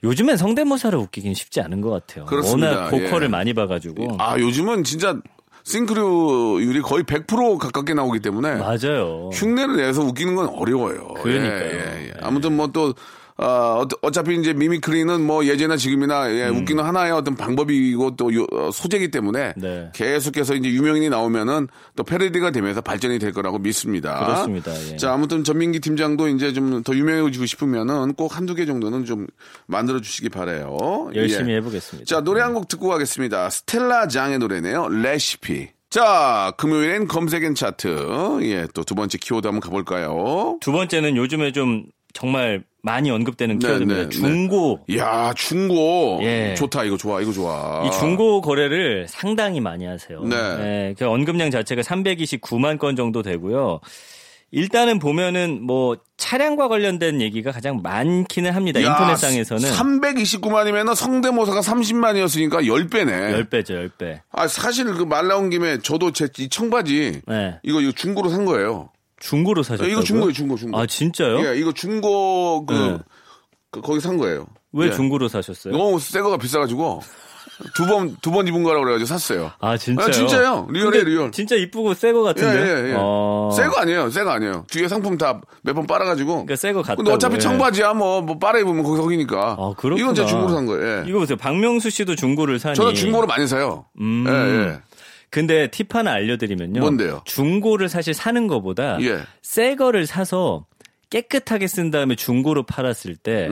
요즘엔 0.05 0.37
성대모사를 0.37 0.97
웃기긴 0.99 1.33
쉽지 1.33 1.63
않은 1.63 1.81
것 1.81 1.91
같아요. 1.91 2.27
그렇습니다. 2.27 2.69
워낙 2.69 2.91
보컬을 2.91 3.25
예. 3.25 3.29
많이 3.29 3.55
봐가지고. 3.55 4.17
아 4.19 4.39
요즘은 4.39 4.85
진짜 4.85 5.19
싱크로율이 5.65 6.81
거의 6.83 7.03
100% 7.05 7.59
가깝게 7.59 7.95
나오기 7.95 8.21
때문에 8.21 8.57
맞아요. 8.57 9.31
흉내를 9.33 9.77
내서 9.79 10.03
웃기는 10.03 10.37
건 10.37 10.49
어려워요. 10.51 11.09
그러니까요. 11.23 11.71
예, 11.71 12.03
예, 12.03 12.07
예. 12.09 12.13
아무튼 12.21 12.55
뭐 12.55 12.67
또 12.69 12.95
어, 13.39 13.85
어차피 14.01 14.35
이제 14.37 14.55
미미크리는 14.55 15.21
뭐 15.21 15.45
예전이나 15.45 15.77
지금이나 15.77 16.33
예, 16.33 16.49
웃기는 16.49 16.83
하나의 16.83 17.13
어떤 17.13 17.37
방법이고 17.37 18.17
또 18.17 18.35
요- 18.35 18.47
어, 18.51 18.71
소재이기 18.73 19.11
때문에 19.11 19.53
네. 19.57 19.91
계속해서 19.95 20.55
이제 20.55 20.71
유명인이 20.71 21.11
나오면은 21.11 21.69
또 21.97 22.03
패러디가 22.03 22.51
되면서 22.51 22.81
발전이 22.81 23.19
될 23.19 23.33
거라고 23.33 23.59
믿습니다. 23.59 24.19
그렇습니다. 24.25 24.73
예. 24.93 24.97
자, 24.97 25.13
아무튼 25.13 25.45
전민기 25.45 25.81
팀장도 25.81 26.29
이제 26.29 26.53
좀 26.53 26.83
더 26.83 26.95
유명해지고 26.95 27.47
싶으면은 27.47 28.15
꼭 28.15 28.37
한두 28.37 28.55
개 28.55 28.65
정도는 28.65 29.05
좀 29.05 29.27
만들어 29.67 30.01
주시기 30.01 30.29
바래요. 30.31 31.11
열심히 31.15 31.53
예. 31.53 31.57
해보겠습니다. 31.57 32.07
자, 32.07 32.23
노래 32.23 32.41
한 32.41 32.55
곡 32.55 32.69
듣고 32.69 32.89
가겠습니다. 32.89 33.51
스텔라 33.51 34.09
장의 34.09 34.39
노래네요. 34.39 34.89
레시피. 34.89 35.69
자, 35.91 36.53
금요일엔 36.57 37.07
검색엔 37.07 37.55
차트. 37.55 38.39
예, 38.43 38.67
또 38.75 38.83
두 38.83 38.95
번째 38.95 39.19
키워드 39.19 39.47
한번 39.47 39.61
가볼까요? 39.61 40.59
두 40.61 40.73
번째는 40.73 41.17
요즘에 41.17 41.53
좀 41.53 41.85
정말 42.21 42.65
많이 42.81 43.11
언급되는 43.11 43.59
네, 43.59 43.67
키워드입니다. 43.67 44.01
네, 44.05 44.09
네. 44.09 44.09
중고. 44.09 44.81
이야, 44.89 45.35
중고. 45.37 46.19
예. 46.23 46.55
좋다, 46.57 46.85
이거 46.85 46.97
좋아, 46.97 47.21
이거 47.21 47.31
좋아. 47.31 47.85
이 47.87 47.91
중고 47.99 48.41
거래를 48.41 49.07
상당히 49.07 49.61
많이 49.61 49.85
하세요. 49.85 50.23
네. 50.23 50.95
그 50.99 51.07
언급량 51.07 51.51
자체가 51.51 51.83
329만 51.83 52.79
건 52.79 52.97
정도 52.97 53.21
되고요. 53.23 53.81
일단은 54.51 54.99
보면은 54.99 55.61
뭐 55.63 55.99
차량과 56.17 56.69
관련된 56.69 57.21
얘기가 57.21 57.51
가장 57.53 57.83
많기는 57.83 58.51
합니다. 58.53 58.83
야, 58.83 58.87
인터넷상에서는 58.93 59.69
329만이면 59.71 60.95
성대모사가 60.95 61.61
30만이었으니까 61.61 62.65
10배네. 62.65 63.47
10배죠, 63.51 63.91
10배. 63.99 64.21
아, 64.31 64.47
사실 64.49 64.87
그 64.95 65.05
말 65.05 65.27
나온 65.29 65.51
김에 65.51 65.79
저도 65.83 66.13
제 66.13 66.29
이 66.39 66.49
청바지 66.49 67.23
네. 67.27 67.59
이거 67.63 67.81
이거 67.83 67.93
중고로 67.93 68.31
산 68.31 68.47
거예요. 68.47 68.89
중고로 69.21 69.63
사셨다고요? 69.63 69.93
이거 69.93 70.03
중고예요, 70.03 70.33
중고, 70.33 70.57
중고. 70.57 70.79
아, 70.79 70.87
진짜요? 70.87 71.47
예, 71.47 71.57
이거 71.59 71.73
중고 71.73 72.67
그, 72.67 72.75
네. 72.75 72.99
그 73.71 73.81
거기 73.81 74.01
산 74.01 74.17
거예요. 74.19 74.47
왜 74.73 74.89
예. 74.89 74.93
중고로 74.93 75.29
사셨어요? 75.29 75.75
너무 75.77 75.99
새 76.01 76.21
거가 76.21 76.37
비싸가지고 76.37 77.01
두 77.75 77.87
번 77.87 78.15
두 78.21 78.31
번 78.31 78.47
입은 78.47 78.63
거라고 78.63 78.85
그래가지고 78.85 79.07
샀어요. 79.07 79.51
아, 79.61 79.79
진짜요? 79.79 80.07
아, 80.07 80.11
진짜요. 80.11 80.67
리얼이에요, 80.71 81.05
리얼. 81.05 81.33
진짜 81.33 81.57
이쁘고 81.57 81.95
새거 81.95 82.21
예, 82.21 82.25
같은데. 82.25 82.61
예, 82.61 82.91
예. 82.91 82.95
어. 82.99 83.51
새거 83.57 83.79
아니에요, 83.81 84.11
새 84.11 84.25
거 84.25 84.31
아니에요. 84.33 84.67
뒤에 84.71 84.87
상품 84.89 85.17
다 85.17 85.41
몇 85.65 85.75
번 85.75 85.87
빨아가지고. 85.87 86.33
그러니까 86.33 86.57
새거 86.57 86.83
같다고. 86.83 86.97
근데 86.99 87.13
어차피 87.13 87.37
예. 87.37 87.39
청바지야 87.39 87.95
뭐, 87.95 88.21
뭐 88.21 88.39
빨아 88.39 88.59
입으면 88.59 88.83
거기서 88.83 89.03
거기니까. 89.03 89.57
아, 89.59 89.73
그렇구나. 89.79 89.97
이건 90.03 90.15
제가 90.15 90.29
중고로 90.29 90.53
산 90.55 90.67
거예요. 90.67 90.87
예. 90.87 91.05
이거 91.09 91.21
보세요. 91.21 91.39
박명수 91.39 91.89
씨도 91.89 92.15
중고를 92.17 92.59
사니. 92.59 92.75
저는 92.75 92.95
중고로 92.95 93.27
많이 93.27 93.47
사요. 93.47 93.87
음. 93.99 94.27
예, 94.29 94.33
예. 94.73 94.81
근데 95.31 95.69
팁 95.71 95.95
하나 95.95 96.13
알려드리면요. 96.13 96.81
뭔데요? 96.81 97.23
중고를 97.25 97.89
사실 97.89 98.15
사는 98.15 98.47
것보다 98.47 99.01
예. 99.03 99.21
새 99.43 99.75
거를 99.77 100.07
사서 100.07 100.67
깨끗하게 101.11 101.67
쓴 101.67 101.91
다음에 101.91 102.15
중고로 102.15 102.65
팔았을 102.65 103.17
때 103.17 103.49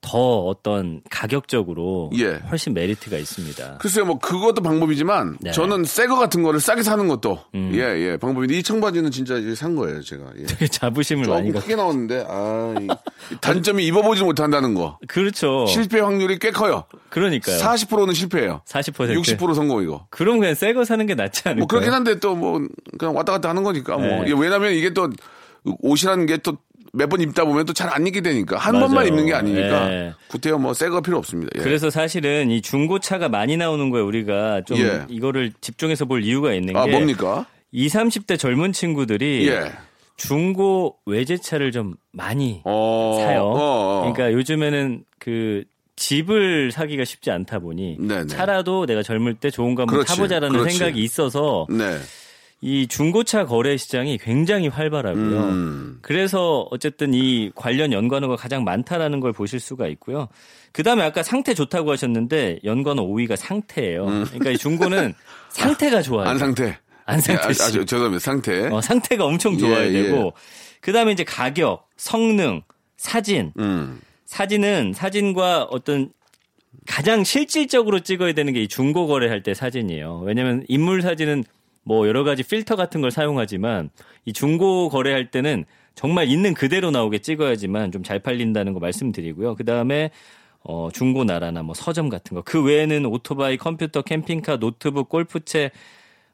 더 0.00 0.44
음. 0.44 0.48
어떤 0.48 1.00
가격적으로 1.10 2.10
예. 2.16 2.34
훨씬 2.50 2.72
메리트가 2.72 3.16
있습니다. 3.18 3.78
글쎄요, 3.78 4.04
뭐 4.06 4.18
그것도 4.18 4.62
방법이지만 4.62 5.38
네. 5.40 5.50
음. 5.50 5.52
저는 5.52 5.84
새 5.84 6.06
거 6.06 6.16
같은 6.16 6.42
거를 6.42 6.60
싸게 6.60 6.82
사는 6.82 7.06
것도 7.08 7.38
예, 7.54 7.80
예, 7.80 8.16
방법인데 8.16 8.56
이 8.56 8.62
청바지는 8.62 9.10
진짜 9.10 9.36
이제 9.36 9.54
산 9.54 9.74
거예요, 9.74 10.00
제가. 10.00 10.24
예. 10.38 10.44
되게 10.44 10.66
자부심을 10.68 11.26
많이. 11.28 11.52
크게 11.52 11.74
나왔는데 11.76 12.24
아, 12.28 12.74
단점이 13.40 13.84
입어보지 13.86 14.22
못한다는 14.24 14.74
거. 14.74 14.98
그렇죠. 15.08 15.66
실패 15.66 16.00
확률이 16.00 16.38
꽤 16.38 16.50
커요. 16.52 16.84
그러니까요. 17.10 17.58
40%는 17.58 18.14
실패예요. 18.14 18.62
40%. 18.66 19.20
60% 19.22 19.54
성공이고. 19.54 20.02
그럼 20.10 20.38
그냥 20.38 20.54
새 20.54 20.72
거 20.72 20.84
사는 20.84 21.04
게 21.06 21.14
낫지 21.14 21.42
않을까요? 21.44 21.58
뭐 21.58 21.66
그렇긴 21.66 21.92
한데 21.92 22.18
또 22.20 22.34
뭐 22.34 22.60
그냥 22.98 23.16
왔다 23.16 23.32
갔다 23.32 23.48
하는 23.48 23.62
거니까 23.64 23.96
뭐 23.96 24.06
네. 24.06 24.22
이게 24.26 24.34
왜냐면 24.38 24.72
이게 24.74 24.90
또 24.94 25.10
옷이라는 25.64 26.26
게 26.26 26.36
또 26.38 26.56
몇 26.98 27.08
번 27.08 27.20
입다 27.20 27.44
보면 27.44 27.64
또 27.64 27.72
잘 27.72 27.88
안 27.92 28.06
입게 28.06 28.20
되니까 28.20 28.58
한 28.58 28.74
맞아요. 28.74 28.86
번만 28.88 29.06
입는 29.06 29.26
게 29.26 29.34
아니니까 29.34 29.88
네. 29.88 30.12
구태여 30.28 30.58
뭐새 30.58 30.88
거 30.88 31.00
필요 31.00 31.16
없습니다. 31.18 31.50
예. 31.56 31.62
그래서 31.62 31.88
사실은 31.90 32.50
이 32.50 32.60
중고차가 32.60 33.28
많이 33.28 33.56
나오는 33.56 33.88
거에 33.90 34.02
우리가 34.02 34.62
좀 34.66 34.78
예. 34.78 35.04
이거를 35.08 35.52
집중해서 35.60 36.04
볼 36.04 36.22
이유가 36.24 36.52
있는 36.52 36.74
게 36.74 36.78
아 36.78 36.86
뭡니까? 36.86 37.46
20, 37.72 38.00
30대 38.26 38.38
젊은 38.38 38.72
친구들이 38.72 39.46
예. 39.48 39.72
중고 40.16 40.96
외제차를 41.06 41.70
좀 41.72 41.94
많이 42.12 42.60
어. 42.64 43.18
사요. 43.22 43.42
어, 43.44 43.54
어. 43.56 44.12
그러니까 44.12 44.32
요즘에는 44.36 45.04
그 45.18 45.64
집을 45.96 46.70
사기가 46.72 47.04
쉽지 47.04 47.30
않다 47.30 47.58
보니 47.58 47.96
네네. 48.00 48.26
차라도 48.28 48.86
내가 48.86 49.02
젊을 49.02 49.34
때 49.34 49.50
좋은 49.50 49.74
거 49.74 49.82
한번 49.82 49.96
그렇지, 49.96 50.14
타보자라는 50.14 50.56
그렇지. 50.58 50.76
생각이 50.78 51.02
있어서 51.02 51.66
네. 51.70 51.98
이 52.60 52.88
중고차 52.88 53.46
거래 53.46 53.76
시장이 53.76 54.18
굉장히 54.18 54.66
활발하고요. 54.68 55.38
음. 55.40 55.98
그래서 56.02 56.66
어쨌든 56.72 57.14
이 57.14 57.52
관련 57.54 57.92
연관어가 57.92 58.34
가장 58.36 58.64
많다라는 58.64 59.20
걸 59.20 59.32
보실 59.32 59.60
수가 59.60 59.86
있고요. 59.88 60.28
그 60.72 60.82
다음에 60.82 61.02
아까 61.04 61.22
상태 61.22 61.54
좋다고 61.54 61.92
하셨는데 61.92 62.58
연관어 62.64 63.02
5위가 63.04 63.36
상태예요. 63.36 64.04
그러니까 64.06 64.50
이 64.50 64.58
중고는 64.58 65.14
상태가 65.50 66.02
좋아요. 66.02 66.26
음. 66.26 66.30
안 66.30 66.38
상태. 66.38 66.78
안 67.04 67.20
상태 67.20 67.42
예, 67.44 67.46
아, 67.48 67.52
씨. 67.52 67.62
아, 67.62 67.70
저- 67.70 67.84
죄송합니다. 67.84 68.20
상태. 68.20 68.66
어, 68.68 68.80
상태가 68.80 69.24
엄청 69.24 69.56
좋아야 69.56 69.86
예, 69.88 69.92
예. 69.94 70.02
되고 70.02 70.32
그 70.80 70.92
다음에 70.92 71.12
이제 71.12 71.22
가격, 71.24 71.86
성능, 71.96 72.62
사진. 72.96 73.52
음. 73.58 74.00
사진은 74.26 74.92
사진과 74.94 75.68
어떤 75.70 76.10
가장 76.86 77.22
실질적으로 77.24 78.00
찍어야 78.00 78.32
되는 78.34 78.52
게 78.52 78.62
이 78.62 78.68
중고 78.68 79.06
거래할 79.06 79.42
때 79.42 79.54
사진이에요. 79.54 80.22
왜냐면 80.26 80.64
인물 80.68 81.00
사진은 81.02 81.44
뭐 81.88 82.06
여러 82.06 82.22
가지 82.22 82.42
필터 82.42 82.76
같은 82.76 83.00
걸 83.00 83.10
사용하지만 83.10 83.88
이 84.26 84.34
중고 84.34 84.90
거래할 84.90 85.30
때는 85.30 85.64
정말 85.94 86.28
있는 86.28 86.52
그대로 86.52 86.90
나오게 86.90 87.20
찍어야지만 87.20 87.92
좀 87.92 88.02
잘 88.02 88.18
팔린다는 88.18 88.74
거 88.74 88.78
말씀드리고요. 88.78 89.54
그 89.54 89.64
다음에 89.64 90.10
어, 90.60 90.90
중고나라나 90.92 91.62
뭐 91.62 91.74
서점 91.74 92.10
같은 92.10 92.34
거. 92.34 92.42
그 92.42 92.62
외에는 92.62 93.06
오토바이, 93.06 93.56
컴퓨터, 93.56 94.02
캠핑카, 94.02 94.58
노트북, 94.58 95.08
골프채, 95.08 95.70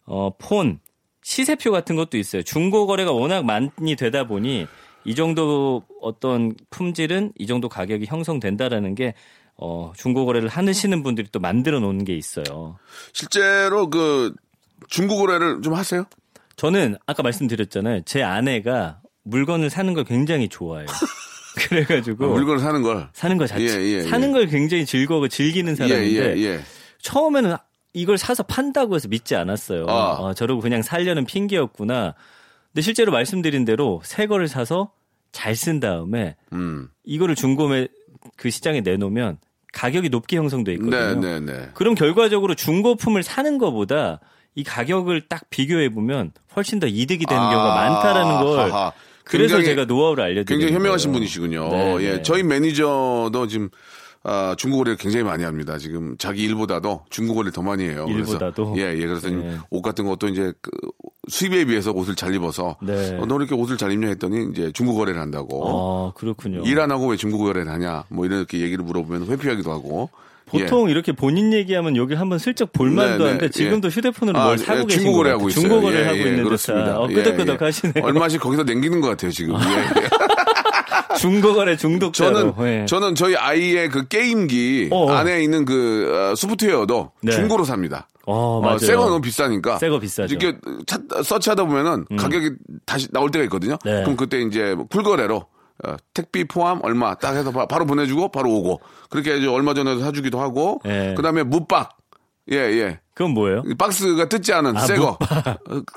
어, 0.07 0.31
폰, 0.39 0.81
시세표 1.23 1.71
같은 1.71 1.95
것도 1.95 2.19
있어요. 2.19 2.43
중고 2.43 2.89
거래가 2.89 3.13
워낙 3.13 3.45
많이 3.45 3.95
되다 3.97 4.27
보니 4.27 4.67
이 5.05 5.15
정도 5.15 5.85
어떤 6.01 6.57
품질은 6.71 7.33
이 7.39 7.47
정도 7.47 7.69
가격이 7.69 8.07
형성된다라는 8.07 8.97
게 8.97 9.15
어, 9.57 9.93
중고 9.97 10.27
거래를 10.27 10.49
하시는 10.49 11.03
분들이 11.05 11.29
또 11.31 11.39
만들어 11.39 11.79
놓은 11.79 12.05
게 12.05 12.17
있어요. 12.17 12.77
실제로 13.13 13.89
그 13.89 14.35
중고 14.89 15.17
거래를 15.17 15.63
좀 15.63 15.75
하세요? 15.75 16.05
저는 16.57 16.97
아까 17.07 17.23
말씀드렸잖아요. 17.23 18.03
제 18.05 18.23
아내가 18.23 19.01
물건을 19.25 19.71
사는 19.71 19.93
걸 19.95 20.05
굉장히 20.05 20.49
좋아해요. 20.49 20.87
그래가지고 21.57 22.29
물건을 22.29 22.61
사는 22.61 22.83
걸. 22.83 23.09
사는 23.13 23.39
거 23.39 23.47
자체, 23.47 23.65
예, 23.65 23.69
예, 23.69 23.93
예. 23.99 24.03
사는 24.03 24.33
걸 24.33 24.47
굉장히 24.47 24.85
즐거워 24.87 25.29
즐기는 25.29 25.71
예, 25.73 25.77
사람인데 25.77 26.37
예, 26.37 26.43
예. 26.43 26.61
처음에는 27.01 27.57
이걸 27.93 28.19
사서 28.19 28.43
판다고 28.43 28.97
해서 28.97 29.09
믿지 29.09 29.37
않았어요. 29.37 29.87
아. 29.89 30.15
어, 30.19 30.35
저러고 30.35 30.61
그냥 30.61 30.83
살려는 30.83 31.25
핑계였구나. 31.27 32.15
근데 32.73 32.83
실제로 32.83 33.13
말씀드린 33.13 33.65
대로 33.65 34.01
새 34.05 34.27
거를 34.27 34.49
사서 34.49 34.93
잘 35.31 35.55
쓴 35.55 35.81
다음에 35.81 36.37
음. 36.53 36.89
이거를 37.05 37.35
중고에 37.35 37.89
그 38.37 38.51
시장에 38.51 38.81
내놓으면 38.81 39.39
가격이 39.73 40.09
높게 40.09 40.37
형성돼 40.37 40.73
있거든요. 40.75 41.21
네, 41.21 41.41
네, 41.41 41.53
네. 41.53 41.69
그럼 41.75 41.95
결과적으로 41.95 42.55
중고품을 42.55 43.23
사는 43.23 43.59
것보다 43.59 44.21
이 44.55 44.63
가격을 44.65 45.23
딱 45.29 45.51
비교해 45.51 45.89
보면 45.91 46.33
훨씬 46.57 46.79
더 46.81 46.87
이득이 46.87 47.27
되는 47.27 47.43
경우가 47.43 47.75
많다라는 47.75 48.45
걸 48.45 48.59
아, 48.61 48.65
하하. 48.75 48.93
그래서 49.25 49.57
굉장히- 49.57 49.65
제가 49.65 49.85
노하우를 49.87 50.23
알려드리는 50.25 50.47
굉장히 50.47 50.75
현명하신 50.75 51.11
거예요. 51.11 51.19
분이시군요. 51.21 51.69
네, 51.71 51.97
예, 52.01 52.11
네. 52.17 52.23
저희 52.23 52.43
매니저도 52.43 53.47
지금 53.49 53.69
아, 54.27 54.55
중국 54.57 54.79
거래를 54.79 54.97
굉장히 54.97 55.23
많이 55.23 55.45
합니다. 55.45 55.77
지금 55.77 56.17
자기 56.19 56.45
일보다도 56.45 57.05
중국 57.11 57.35
거래를 57.35 57.53
더 57.53 57.61
많이 57.61 57.85
해요. 57.85 58.07
일보다도? 58.09 58.75
예, 58.79 58.95
예. 58.99 59.07
그래서 59.07 59.29
네. 59.29 59.57
옷 59.71 59.83
같은 59.83 60.07
것도 60.07 60.29
이제 60.29 60.51
그 60.63 60.71
수입에 61.29 61.67
비해서 61.67 61.91
옷을 61.93 62.15
잘 62.15 62.35
입어서 62.35 62.77
네. 62.83 63.19
어, 63.19 63.27
너 63.27 63.37
이렇게 63.37 63.55
옷을 63.55 63.77
잘 63.77 63.93
입냐 63.93 64.09
했더니 64.09 64.51
이제 64.51 64.71
중국 64.73 64.95
거래를 64.97 65.21
한다고. 65.21 65.69
아 65.69 66.19
그렇군요. 66.19 66.63
일 66.65 66.81
안 66.81 66.91
하고 66.91 67.09
왜 67.09 67.17
중국 67.19 67.39
거래를 67.39 67.71
하냐? 67.71 68.05
뭐 68.09 68.25
이렇게 68.25 68.61
얘기를 68.61 68.83
물어보면 68.85 69.27
회피하기도 69.27 69.71
하고. 69.71 70.09
보통 70.61 70.91
이렇게 70.91 71.13
본인 71.13 71.53
얘기하면 71.53 71.97
여기 71.97 72.15
한번 72.15 72.39
슬쩍 72.39 72.73
볼만도 72.73 73.19
네, 73.19 73.25
네, 73.25 73.31
한데 73.31 73.49
지금도 73.51 73.89
예. 73.89 73.91
휴대폰으로 73.91 74.39
아, 74.39 74.45
뭘 74.45 74.59
사고 74.59 74.81
예, 74.81 74.85
계신 74.85 75.03
중국 75.03 75.13
것 75.13 75.17
거래 75.19 75.31
같아요. 75.31 75.39
하고 75.41 75.49
있어요. 75.49 75.63
중고 75.63 75.81
거래를 75.83 76.05
예, 76.05 76.07
하고 76.09 76.19
예, 76.19 76.23
있는 76.23 76.45
그렇습니다. 76.45 77.01
어, 77.01 77.09
예, 77.11 77.15
끄덕끄덕 77.15 77.61
예. 77.61 77.65
하시네요. 77.65 78.05
얼마씩 78.05 78.41
거기서 78.41 78.65
남기는 78.65 79.01
것 79.01 79.09
같아요 79.09 79.31
지금. 79.31 79.55
예, 79.61 80.01
예. 80.03 80.09
중고 81.19 81.55
거래 81.55 81.77
중독자로. 81.77 82.55
저는 82.57 82.83
예. 82.83 82.87
저는 82.87 83.15
저희 83.15 83.37
아이의 83.37 83.89
그 83.89 84.09
게임기 84.09 84.89
어, 84.91 85.07
어. 85.07 85.13
안에 85.13 85.43
있는 85.43 85.65
그 85.65 86.31
어, 86.33 86.35
소프트웨어도 86.35 87.13
네. 87.23 87.33
중고로 87.33 87.65
삽니다. 87.65 88.09
어, 88.27 88.61
맞아요. 88.63 88.79
새거 88.79 89.07
너무 89.07 89.21
비싸니까. 89.21 89.79
새거 89.79 89.99
비싸죠. 90.01 90.35
음. 90.35 90.39
이렇게 90.41 90.59
찾, 90.87 91.01
서치하다 91.23 91.65
보면은 91.65 92.07
가격이 92.17 92.51
다시 92.87 93.09
나올 93.13 93.31
때가 93.31 93.45
있거든요. 93.45 93.77
네. 93.85 94.03
그럼 94.03 94.17
그때 94.17 94.41
이제 94.41 94.75
굴거래로 94.91 95.47
어, 95.83 95.97
택비 96.13 96.45
포함 96.45 96.81
얼마 96.83 97.15
딱 97.15 97.35
해서 97.35 97.51
바, 97.51 97.79
로 97.79 97.87
보내주고 97.87 98.29
바로 98.29 98.53
오고 98.53 98.81
그렇게 99.11 99.37
이제 99.37 99.47
얼마 99.49 99.75
전에 99.75 99.99
사주기도 99.99 100.41
하고 100.41 100.81
네. 100.85 101.15
그다음에 101.15 101.43
무박 101.43 101.97
예 102.53 102.57
예. 102.57 103.01
그건 103.15 103.33
뭐예요? 103.33 103.63
이 103.67 103.75
박스가 103.75 104.29
뜯지 104.29 104.53
않은 104.53 104.77
아, 104.77 104.81
새거, 104.81 105.19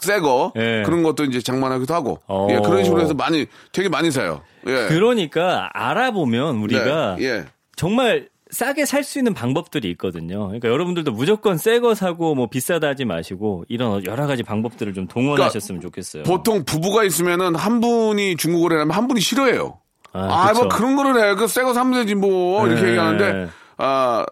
새거 0.02 0.54
예. 0.56 0.84
그런 0.86 1.02
것도 1.02 1.24
이제 1.26 1.42
장만하기도 1.42 1.92
하고, 1.92 2.22
어. 2.28 2.48
예, 2.52 2.60
그런 2.60 2.84
식으로 2.84 3.02
해서 3.02 3.16
많이 3.16 3.48
되게 3.72 3.90
많이 3.90 4.12
사요. 4.12 4.42
예. 4.68 4.86
그러니까 4.88 5.68
알아보면 5.74 6.58
우리가 6.58 7.16
네, 7.16 7.26
예. 7.26 7.46
정말 7.76 8.30
싸게 8.50 8.86
살 8.86 9.04
수 9.04 9.18
있는 9.20 9.34
방법들이 9.34 9.90
있거든요. 9.92 10.46
그러니까 10.48 10.70
여러분들도 10.70 11.12
무조건 11.12 11.58
새 11.58 11.80
거 11.80 11.94
사고 11.96 12.34
뭐 12.36 12.48
비싸다 12.50 12.88
하지 12.88 13.06
마시고 13.06 13.66
이런 13.68 14.06
여러 14.06 14.26
가지 14.28 14.44
방법들을 14.44 14.94
좀 14.94 15.08
동원하셨으면 15.08 15.82
좋겠어요. 15.82 16.24
그러니까 16.24 16.38
보통 16.44 16.64
부부가 16.66 17.04
있으면은 17.04 17.56
한 17.56 17.82
분이 17.82 18.38
중국어를 18.38 18.80
하면 18.82 18.96
한 18.96 19.08
분이 19.08 19.20
싫어해요. 19.22 19.80
아, 20.14 20.50
아, 20.50 20.54
뭐. 20.54 20.68
그런 20.70 20.96
거를 20.96 21.16
해. 21.22 21.36
그 21.36 21.44
새 21.46 21.64
거 21.64 21.74
사면 21.74 22.00
되지 22.02 22.16
뭐. 22.16 22.66
이렇게 22.68 22.82
네. 22.82 22.88
얘기하는데, 22.90 23.50
아, 23.78 24.26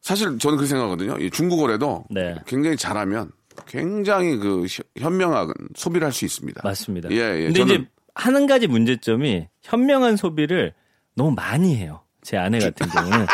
사실 0.00 0.38
저는 0.38 0.56
그렇게 0.56 0.66
생각하거든요. 0.66 1.16
이 1.18 1.30
중국어래도 1.30 2.04
네. 2.10 2.36
굉장히 2.46 2.76
잘하면 2.76 3.30
굉장히 3.66 4.36
그 4.36 4.66
현- 4.68 4.84
현명한 5.12 5.52
소비를 5.74 6.04
할 6.06 6.12
수 6.12 6.24
있습니다. 6.24 6.60
맞습니다. 6.64 7.10
예, 7.10 7.16
예. 7.16 7.44
근데 7.52 7.62
이제 7.62 7.86
한 8.14 8.46
가지 8.46 8.66
문제점이 8.68 9.48
현명한 9.62 10.16
소비를 10.16 10.72
너무 11.16 11.32
많이 11.32 11.76
해요. 11.76 12.02
제 12.24 12.36
아내 12.38 12.58
같은 12.58 12.88
경우는 12.88 13.26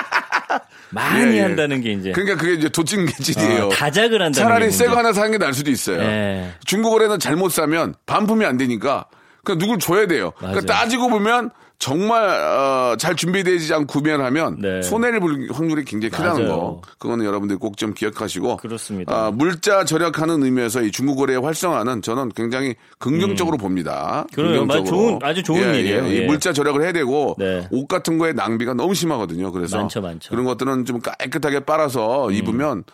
많이 0.90 1.33
예, 1.33 1.37
예. 1.37 1.42
한다는 1.42 1.81
게 1.81 1.92
이제 1.92 2.11
그러니까 2.12 2.37
그게 2.37 2.55
이제 2.55 2.68
도찐개질이에요. 2.68 3.66
어, 3.66 3.68
다작을 3.70 4.20
한다는 4.20 4.33
차라리 4.33 4.64
게새 4.66 4.87
거. 4.87 4.96
하나 4.96 5.12
사는 5.12 5.31
게 5.31 5.38
나을 5.38 5.55
수도 5.55 5.70
있어요. 5.70 6.00
예. 6.03 6.53
중국어래는 6.64 7.20
잘못 7.20 7.50
사면 7.53 7.94
반품이 8.07 8.44
안 8.44 8.57
되니까 8.57 9.07
그 9.44 9.57
누굴 9.57 9.79
줘야 9.79 10.07
돼요. 10.07 10.33
그러니까. 10.38 10.61
따지고 10.62 11.09
보면 11.09 11.50
정말 11.81 12.29
어, 12.29 12.95
잘 12.99 13.16
준비되지 13.16 13.73
않고 13.73 13.87
구매하면 13.87 14.59
네. 14.61 14.83
손해를 14.83 15.19
볼 15.19 15.49
확률이 15.51 15.83
굉장히 15.87 16.11
크다는 16.11 16.47
맞아요. 16.47 16.59
거. 16.61 16.83
그거는 16.99 17.25
여러분들이 17.25 17.59
꼭 17.59 17.75
좀 17.81 17.95
기억하시고 17.95 18.59
그렇습니다. 18.59 19.12
아, 19.27 19.31
물자 19.31 19.85
절약하는 19.87 20.43
의미에서 20.43 20.83
이 20.83 20.90
중국어래의 20.90 21.40
활성화는 21.40 22.03
저는 22.03 22.33
굉장히 22.37 22.75
긍정적으로 22.99 23.57
봅니다. 23.57 24.27
음. 24.31 24.35
그래요. 24.35 24.66
맞- 24.66 24.85
좋은- 24.85 25.25
아주 25.25 25.43
좋은 25.43 25.75
일이에요. 25.75 26.07
이 26.09 26.16
예. 26.19 26.27
물자 26.27 26.53
절약을 26.53 26.83
해야 26.83 26.93
되고 26.93 27.35
네. 27.38 27.66
옷 27.71 27.88
같은 27.88 28.19
거에 28.19 28.35
낭비가 28.35 28.75
너무 28.75 28.93
심하거든요. 28.95 29.51
그래서 29.51 29.79
많죠, 29.79 30.03
많죠. 30.03 30.29
그런 30.31 30.45
것들은 30.45 30.85
좀 30.85 31.01
깨끗하게 31.01 31.61
빨아서 31.61 32.29
음. 32.29 32.35
입으면 32.35 32.85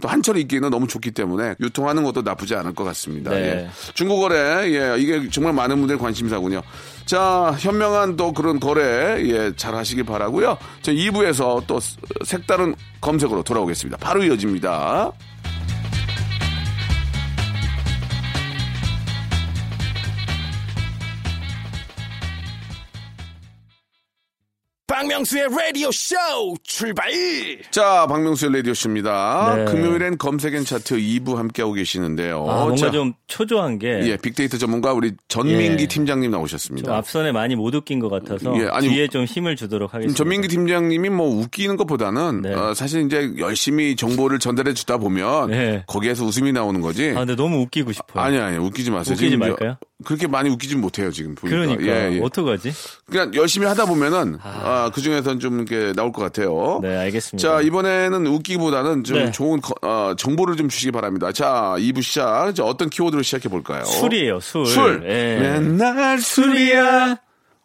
또 0.00 0.08
한철 0.08 0.36
입기는 0.36 0.68
너무 0.68 0.86
좋기 0.86 1.12
때문에 1.12 1.54
유통하는 1.60 2.04
것도 2.04 2.22
나쁘지 2.22 2.54
않을 2.54 2.74
것 2.74 2.84
같습니다. 2.84 3.30
네. 3.30 3.38
예. 3.38 3.70
중국거래, 3.94 4.70
예, 4.70 4.96
이게 4.98 5.28
정말 5.30 5.54
많은 5.54 5.78
분들의 5.78 5.98
관심사군요. 5.98 6.62
자, 7.06 7.54
현명한 7.58 8.16
또 8.16 8.32
그런 8.32 8.60
거래, 8.60 9.22
예, 9.24 9.52
잘 9.56 9.74
하시길 9.74 10.04
바라고요 10.04 10.58
저 10.82 10.92
2부에서 10.92 11.66
또 11.66 11.78
색다른 12.24 12.74
검색으로 13.00 13.42
돌아오겠습니다. 13.42 13.96
바로 13.98 14.22
이어집니다. 14.22 15.12
박명수의 24.96 25.48
라디오 25.50 25.92
쇼 25.92 26.16
출발! 26.62 27.10
자, 27.70 28.06
박명수의 28.08 28.50
라디오 28.50 28.72
쇼입니다. 28.72 29.54
네. 29.54 29.64
금요일엔 29.66 30.16
검색엔 30.16 30.64
차트 30.64 30.96
2부 30.96 31.34
함께하고 31.34 31.74
계시는데요. 31.74 32.46
아, 32.48 32.60
뭔가 32.60 32.76
자, 32.76 32.90
좀 32.90 33.12
초조한 33.26 33.78
게 33.78 34.00
예, 34.04 34.16
빅데이터 34.16 34.56
전문가 34.56 34.94
우리 34.94 35.12
전민기 35.28 35.82
예. 35.82 35.86
팀장님 35.86 36.30
좀 36.30 36.30
나오셨습니다. 36.30 36.96
앞선에 36.96 37.32
많이 37.32 37.56
못 37.56 37.74
웃긴 37.74 38.00
것 38.00 38.08
같아서 38.08 38.58
예, 38.58 38.68
아니, 38.68 38.88
뒤에 38.88 39.08
좀 39.08 39.26
힘을 39.26 39.54
주도록 39.54 39.90
지금 39.90 39.96
하겠습니다. 39.96 40.16
전민기 40.16 40.48
팀장님이 40.48 41.10
뭐 41.10 41.28
웃기는 41.28 41.76
것보다는 41.76 42.40
네. 42.40 42.54
어, 42.54 42.72
사실 42.72 43.04
이제 43.04 43.34
열심히 43.36 43.96
정보를 43.96 44.38
전달해 44.38 44.72
주다 44.72 44.96
보면 44.96 45.50
네. 45.50 45.84
거기에서 45.86 46.24
웃음이 46.24 46.52
나오는 46.52 46.80
거지. 46.80 47.10
아, 47.10 47.18
근데 47.20 47.36
너무 47.36 47.58
웃기고 47.60 47.92
싶어요. 47.92 48.24
아니 48.24 48.38
아니 48.38 48.56
웃기지 48.56 48.90
마세요. 48.90 49.14
웃기지 49.14 49.36
말까요? 49.36 49.76
그렇게 50.04 50.26
많이 50.26 50.50
웃기진 50.50 50.80
못해요 50.80 51.10
지금 51.10 51.34
보니까. 51.34 51.58
그러니까 51.58 51.86
예, 51.86 52.12
예. 52.16 52.20
어떡하지? 52.22 52.70
그냥 53.10 53.34
열심히 53.34 53.66
하다 53.66 53.86
보면은 53.86 54.38
아, 54.42 54.90
그 54.94 55.00
중에서는 55.00 55.40
좀 55.40 55.56
이렇게 55.66 55.94
나올 55.94 56.12
것 56.12 56.20
같아요. 56.22 56.80
네, 56.82 56.94
알겠습니다. 56.98 57.48
자 57.48 57.60
이번에는 57.62 58.26
웃기보다는 58.26 59.04
좀 59.04 59.16
네. 59.18 59.30
좋은 59.30 59.60
거- 59.62 59.74
어, 59.80 60.14
정보를 60.14 60.56
좀 60.56 60.68
주시기 60.68 60.92
바랍니다. 60.92 61.32
자 61.32 61.74
2부 61.78 62.02
시작. 62.02 62.52
자, 62.54 62.62
어떤 62.64 62.90
키워드로 62.90 63.22
시작해 63.22 63.48
볼까요? 63.48 63.84
술이에요, 63.84 64.40
술. 64.40 64.66
술. 64.66 65.02
예. 65.08 65.38
맨날 65.40 66.18
술이야. 66.20 67.16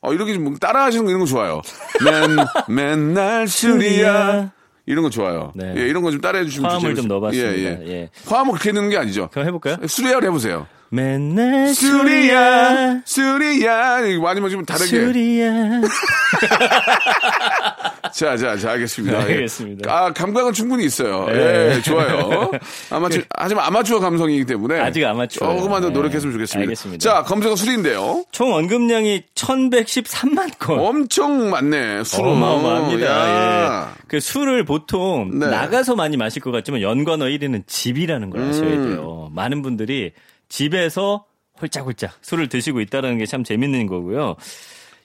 어, 0.04 0.14
이렇게 0.14 0.34
좀 0.34 0.56
따라 0.58 0.86
하시는 0.86 1.04
거 1.04 1.12
이런 1.12 1.20
거 1.20 1.26
좋아요. 1.28 1.62
맨, 2.04 2.38
맨날 2.76 3.48
술이야. 3.48 4.52
이런 4.88 5.04
거 5.04 5.10
좋아요. 5.10 5.52
네. 5.54 5.74
예, 5.78 5.82
이런 5.82 6.02
거 6.02 6.10
좀 6.12 6.22
따라해 6.22 6.46
주시면 6.46 6.72
화음을 6.72 6.96
좀 6.96 7.08
넣어봤습니다. 7.08 7.54
예, 7.58 7.64
예. 7.86 7.88
예. 7.88 8.10
화음을 8.26 8.54
그렇게 8.54 8.72
넣는 8.72 8.90
게 8.90 8.98
아니죠. 8.98 9.30
그럼 9.32 9.48
해볼까요? 9.48 9.78
술이야를 9.86 10.28
해보세요. 10.28 10.66
맨날 10.94 11.74
술이야, 11.74 13.00
술이야. 13.06 14.02
이거 14.08 14.24
많이 14.24 14.42
마시면 14.42 14.66
다르게. 14.66 14.88
술이야. 14.88 15.80
자, 18.14 18.36
자, 18.36 18.58
자, 18.58 18.72
알겠습니다. 18.72 19.20
네, 19.20 19.30
예. 19.30 19.34
알겠습니다. 19.36 19.90
아, 19.90 20.12
감각은 20.12 20.52
충분히 20.52 20.84
있어요. 20.84 21.28
네. 21.28 21.76
예, 21.78 21.82
좋아요. 21.82 22.52
아마추어, 22.90 23.22
하지만 23.38 23.66
아마추어 23.68 24.02
감성이기 24.02 24.44
때문에. 24.44 24.82
아직 24.82 25.06
아마추어예요. 25.06 25.56
조금만 25.60 25.82
더 25.82 25.88
네. 25.88 25.94
노력했으면 25.94 26.34
좋겠습니다. 26.34 26.68
알겠습니다. 26.68 27.10
자, 27.10 27.24
검색어 27.24 27.56
술인데요. 27.56 28.26
총 28.34 28.54
언급량이 28.54 29.24
1113만 29.34 30.60
건. 30.60 30.78
엄청 30.78 31.50
많네, 31.52 32.04
술은. 32.04 32.32
어마어마합니다. 32.32 33.06
야. 33.08 33.94
예. 33.96 34.02
그 34.10 34.20
술을 34.20 34.66
보통 34.66 35.40
네. 35.40 35.48
나가서 35.48 35.96
많이 35.96 36.18
마실 36.18 36.42
것 36.42 36.52
같지만 36.52 36.82
연관어 36.82 37.28
1위는 37.28 37.64
집이라는 37.66 38.30
걸 38.30 38.42
아셔야 38.42 38.72
음. 38.72 38.90
돼요. 38.90 39.30
많은 39.34 39.62
분들이 39.62 40.12
집에서 40.52 41.26
홀짝홀짝 41.62 42.18
술을 42.22 42.50
드시고 42.50 42.82
있다는 42.82 43.18
게 43.18 43.26
참 43.26 43.44
재밌는 43.44 43.88
거고요. 43.88 44.36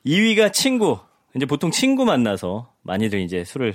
2위가 0.04 0.52
친구. 0.52 0.98
이제 1.34 1.46
보통 1.46 1.70
친구 1.70 2.04
만나서 2.04 2.72
많이들 2.82 3.20
이제 3.20 3.44
술을 3.44 3.74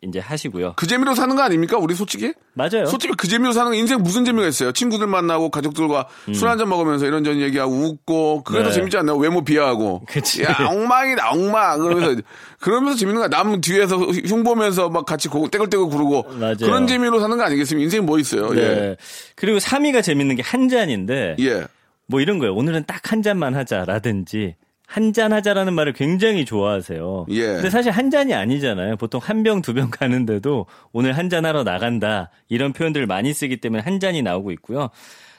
이제 0.00 0.20
하시고요. 0.20 0.74
그 0.76 0.86
재미로 0.86 1.14
사는 1.16 1.34
거 1.34 1.42
아닙니까? 1.42 1.76
우리 1.76 1.94
솔직히? 1.96 2.32
맞아요. 2.54 2.86
솔직히 2.86 3.14
그 3.16 3.26
재미로 3.26 3.52
사는 3.52 3.68
거 3.72 3.76
인생 3.76 4.00
무슨 4.00 4.24
재미가 4.24 4.46
있어요? 4.46 4.70
친구들 4.70 5.08
만나고 5.08 5.50
가족들과 5.50 6.06
술 6.32 6.48
한잔 6.48 6.68
먹으면서 6.68 7.04
이런저런 7.06 7.40
얘기하고 7.40 7.72
웃고 7.74 8.44
그게 8.44 8.60
더 8.60 8.66
음. 8.66 8.68
네. 8.68 8.74
재밌지 8.74 8.96
않나요? 8.96 9.16
외모 9.16 9.42
비하하고. 9.42 10.02
그치. 10.06 10.44
야, 10.44 10.56
엉망이다, 10.70 11.30
엉망. 11.32 11.80
그러면서 11.80 12.22
그러면서 12.60 12.96
재밌는 12.96 13.20
거야. 13.22 13.28
남 13.28 13.60
뒤에서 13.60 13.96
흉 13.96 14.44
보면서 14.44 14.88
막 14.88 15.04
같이 15.04 15.28
고, 15.28 15.48
떼굴떼굴 15.48 15.88
구르고 15.88 16.26
맞아요. 16.38 16.56
그런 16.58 16.86
재미로 16.86 17.18
사는 17.18 17.36
거 17.36 17.42
아니겠습니까? 17.42 17.82
인생 17.82 18.06
뭐 18.06 18.20
있어요? 18.20 18.50
네. 18.54 18.96
그리고 19.34 19.58
3위가 19.58 20.02
재밌는 20.04 20.36
게 20.36 20.42
한 20.44 20.68
잔인데 20.68 21.34
예. 21.40 21.44
예. 21.44 21.64
뭐 22.06 22.20
이런 22.20 22.38
거예요. 22.38 22.54
오늘은 22.54 22.84
딱 22.86 23.00
한 23.12 23.22
잔만 23.22 23.54
하자라든지 23.56 24.54
한잔 24.88 25.34
하자라는 25.34 25.74
말을 25.74 25.92
굉장히 25.92 26.46
좋아하세요. 26.46 27.26
예. 27.28 27.42
근데 27.46 27.68
사실 27.68 27.92
한 27.92 28.10
잔이 28.10 28.32
아니잖아요. 28.34 28.96
보통 28.96 29.20
한 29.22 29.42
병, 29.42 29.60
두 29.60 29.74
병 29.74 29.90
가는데도 29.90 30.64
오늘 30.92 31.12
한 31.16 31.28
잔 31.28 31.44
하러 31.44 31.62
나간다. 31.62 32.30
이런 32.48 32.72
표현들을 32.72 33.06
많이 33.06 33.34
쓰기 33.34 33.58
때문에 33.58 33.82
한 33.82 34.00
잔이 34.00 34.22
나오고 34.22 34.50
있고요. 34.52 34.88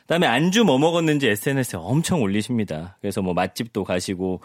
그다음에 0.01 0.27
안주 0.27 0.63
뭐 0.65 0.77
먹었는지 0.77 1.27
SNS에 1.29 1.79
엄청 1.81 2.21
올리십니다. 2.21 2.97
그래서 3.01 3.23
뭐 3.23 3.33
맛집도 3.33 3.83
가시고 3.83 4.41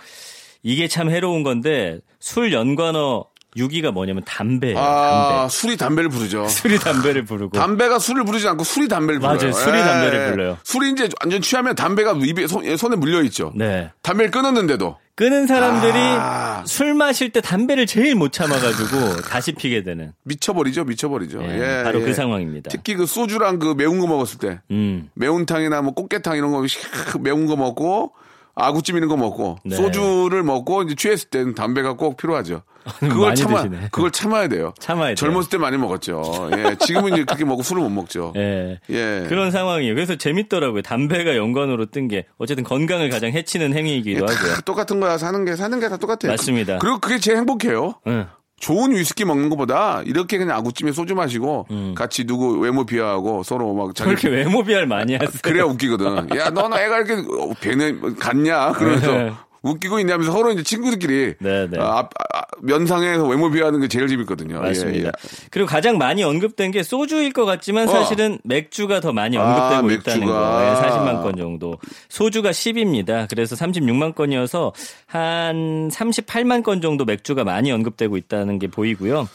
이게 0.62 0.88
참 0.88 1.10
해로운 1.10 1.42
건데 1.42 2.00
술 2.18 2.54
연관어 2.54 3.26
6위가 3.56 3.92
뭐냐면 3.92 4.22
담배예요. 4.24 4.78
아, 4.78 5.28
담배. 5.28 5.48
술이 5.48 5.76
담배를 5.76 6.10
부르죠. 6.10 6.46
술이 6.48 6.78
담배를 6.78 7.24
부르고 7.24 7.56
담배가 7.56 7.98
술을 7.98 8.24
부르지 8.24 8.48
않고 8.48 8.64
술이 8.64 8.88
담배를 8.88 9.20
불러요. 9.20 9.36
맞아요. 9.36 9.52
술이 9.52 9.78
예. 9.78 9.82
담배를 9.82 10.30
불러요. 10.30 10.58
술이 10.64 10.90
이제 10.90 11.08
완전 11.22 11.40
취하면 11.40 11.74
담배가 11.74 12.12
입에 12.22 12.46
손, 12.46 12.76
손에 12.76 12.96
물려 12.96 13.22
있죠. 13.22 13.52
네. 13.54 13.90
담배를 14.02 14.30
끊었는데도 14.30 14.96
끄는 15.16 15.46
사람들이 15.46 15.92
아. 15.96 16.64
술 16.66 16.94
마실 16.94 17.30
때 17.30 17.40
담배를 17.40 17.86
제일 17.86 18.16
못 18.16 18.32
참아가지고 18.32 19.22
다시 19.30 19.52
피게 19.52 19.84
되는 19.84 20.12
미쳐버리죠, 20.24 20.84
미쳐버리죠. 20.84 21.42
예, 21.44 21.78
예, 21.78 21.82
바로 21.84 22.00
예. 22.00 22.04
그 22.04 22.14
상황입니다. 22.14 22.70
특히 22.70 22.94
그 22.94 23.06
소주랑 23.06 23.60
그 23.60 23.74
매운 23.76 24.00
거 24.00 24.08
먹었을 24.08 24.38
때 24.38 24.60
음, 24.72 25.08
매운탕이나 25.14 25.82
뭐 25.82 25.94
꽃게탕 25.94 26.36
이런 26.36 26.50
거샥 26.50 27.20
매운 27.20 27.46
거 27.46 27.54
먹고 27.54 28.12
아구찜 28.56 28.96
이런 28.96 29.08
거 29.08 29.16
먹고 29.16 29.58
네. 29.64 29.74
소주를 29.76 30.42
먹고 30.42 30.82
이제 30.82 30.94
취했을 30.94 31.28
때는 31.28 31.54
담배가 31.54 31.94
꼭 31.94 32.16
필요하죠. 32.16 32.62
그걸 33.00 33.34
참아 33.34 33.62
드시네. 33.62 33.88
그걸 33.90 34.10
참아야 34.10 34.48
돼요. 34.48 34.74
참아야. 34.78 35.14
젊었을 35.14 35.48
때 35.50 35.56
많이 35.58 35.76
먹었죠. 35.78 36.50
예, 36.56 36.76
지금은 36.78 37.14
이제 37.14 37.24
그렇게 37.24 37.44
먹고 37.44 37.62
술을 37.62 37.82
못 37.82 37.88
먹죠. 37.88 38.32
예. 38.36 38.78
예. 38.90 39.24
그런 39.28 39.50
상황이에요. 39.50 39.94
그래서 39.94 40.16
재밌더라고요. 40.16 40.82
담배가 40.82 41.36
연관으로 41.36 41.86
뜬 41.86 42.08
게 42.08 42.26
어쨌든 42.36 42.62
건강을 42.64 43.08
가장 43.08 43.32
해치는 43.32 43.72
행위이기도 43.74 44.26
하고요. 44.26 44.54
다 44.56 44.60
똑같은 44.60 45.00
거야. 45.00 45.16
사는 45.18 45.44
게 45.46 45.56
사는 45.56 45.80
게 45.80 45.88
다 45.88 45.96
똑같아요. 45.96 46.30
맞습니다. 46.32 46.78
그리고 46.78 46.98
그게 46.98 47.18
제일 47.18 47.38
행복해요. 47.38 47.94
응. 48.06 48.26
좋은 48.64 48.92
위스키 48.92 49.26
먹는 49.26 49.50
것보다 49.50 50.00
이렇게 50.06 50.38
그냥 50.38 50.56
아구찜에 50.56 50.92
소주 50.92 51.14
마시고 51.14 51.66
같이 51.94 52.24
누구 52.24 52.58
외모 52.60 52.86
비하하고 52.86 53.42
서로 53.42 53.74
막 53.74 53.94
자기 53.94 54.08
음. 54.12 54.16
그렇게 54.16 54.28
외모 54.34 54.64
비하를 54.64 54.86
많이 54.86 55.12
하세요. 55.12 55.30
그래야 55.42 55.64
웃기거든. 55.64 56.34
야, 56.34 56.48
너는 56.48 56.78
애가 56.78 56.96
이렇게 56.96 57.12
어, 57.12 57.52
배는 57.60 58.16
갔냐? 58.16 58.72
그러면서 58.72 59.12
네. 59.12 59.32
웃기고 59.64 59.98
있냐면서 60.00 60.30
서로 60.30 60.52
이제 60.52 60.62
친구들끼리 60.62 61.34
네, 61.40 61.66
네. 61.68 61.78
아, 61.80 61.98
앞- 61.98 62.12
아, 62.34 62.42
면상에서 62.62 63.26
외모 63.26 63.50
비하는 63.50 63.80
게 63.80 63.88
제일 63.88 64.06
재밌거든요. 64.08 64.60
맞습니다. 64.60 64.98
예, 64.98 65.06
예. 65.06 65.10
그리고 65.50 65.66
가장 65.66 65.98
많이 65.98 66.22
언급된 66.22 66.70
게 66.70 66.82
소주일 66.82 67.32
것 67.32 67.44
같지만 67.46 67.88
어. 67.88 67.90
사실은 67.92 68.38
맥주가 68.44 69.00
더 69.00 69.12
많이 69.12 69.38
아, 69.38 69.42
언급되고 69.80 69.82
맥주가. 69.88 70.12
있다는 70.12 70.26
거. 70.26 70.80
40만 70.82 71.22
건 71.22 71.36
정도. 71.36 71.78
소주가 72.08 72.50
10입니다. 72.50 73.26
그래서 73.28 73.56
36만 73.56 74.14
건이어서 74.14 74.72
한 75.06 75.88
38만 75.90 76.62
건 76.62 76.80
정도 76.80 77.04
맥주가 77.04 77.44
많이 77.44 77.72
언급되고 77.72 78.16
있다는 78.16 78.58
게 78.58 78.66
보이고요. 78.68 79.28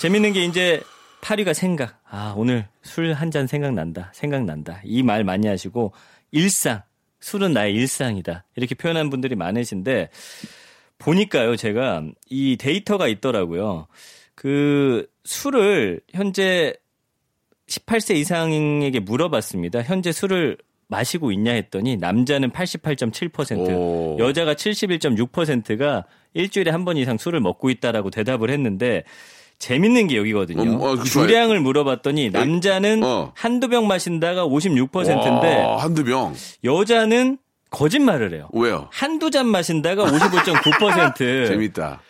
재밌는 0.00 0.32
게 0.34 0.44
이제 0.44 0.82
8위가 1.22 1.54
생각. 1.54 1.98
아, 2.10 2.34
오늘 2.36 2.66
술 2.82 3.14
한 3.14 3.30
잔 3.30 3.46
생각난다. 3.46 4.10
생각난다. 4.12 4.80
이 4.84 5.02
말 5.02 5.24
많이 5.24 5.46
하시고 5.46 5.92
일상. 6.30 6.82
술은 7.22 7.52
나의 7.52 7.74
일상이다. 7.74 8.44
이렇게 8.56 8.74
표현한 8.74 9.08
분들이 9.08 9.34
많으신데 9.36 10.10
보니까요, 10.98 11.56
제가 11.56 12.04
이 12.28 12.56
데이터가 12.58 13.08
있더라고요. 13.08 13.86
그 14.34 15.06
술을 15.24 16.00
현재 16.12 16.74
18세 17.68 18.16
이상에게 18.16 19.00
물어봤습니다. 19.00 19.82
현재 19.82 20.12
술을 20.12 20.58
마시고 20.88 21.32
있냐 21.32 21.52
했더니 21.52 21.96
남자는 21.96 22.50
88.7%, 22.50 23.68
오. 23.70 24.16
여자가 24.18 24.54
71.6%가 24.54 26.04
일주일에 26.34 26.70
한 26.70 26.84
번 26.84 26.96
이상 26.98 27.16
술을 27.16 27.40
먹고 27.40 27.70
있다라고 27.70 28.10
대답을 28.10 28.50
했는데 28.50 29.04
재밌는 29.62 30.08
게 30.08 30.16
여기거든요. 30.16 30.60
음, 30.60 30.74
어, 30.80 30.96
그 30.96 31.04
좋아요. 31.04 31.28
주량을 31.28 31.60
물어봤더니 31.60 32.30
남자는 32.30 33.04
어. 33.04 33.32
한두 33.36 33.68
병 33.68 33.86
마신다가 33.86 34.44
56%인데 34.44 35.56
와, 35.64 35.76
한두 35.76 36.02
병. 36.02 36.34
여자는 36.64 37.38
거짓말을 37.70 38.34
해요. 38.34 38.48
왜요? 38.52 38.88
한두 38.90 39.30
잔 39.30 39.46
마신다가 39.46 40.04
55.9%. 40.06 41.14
재밌다. 41.46 42.00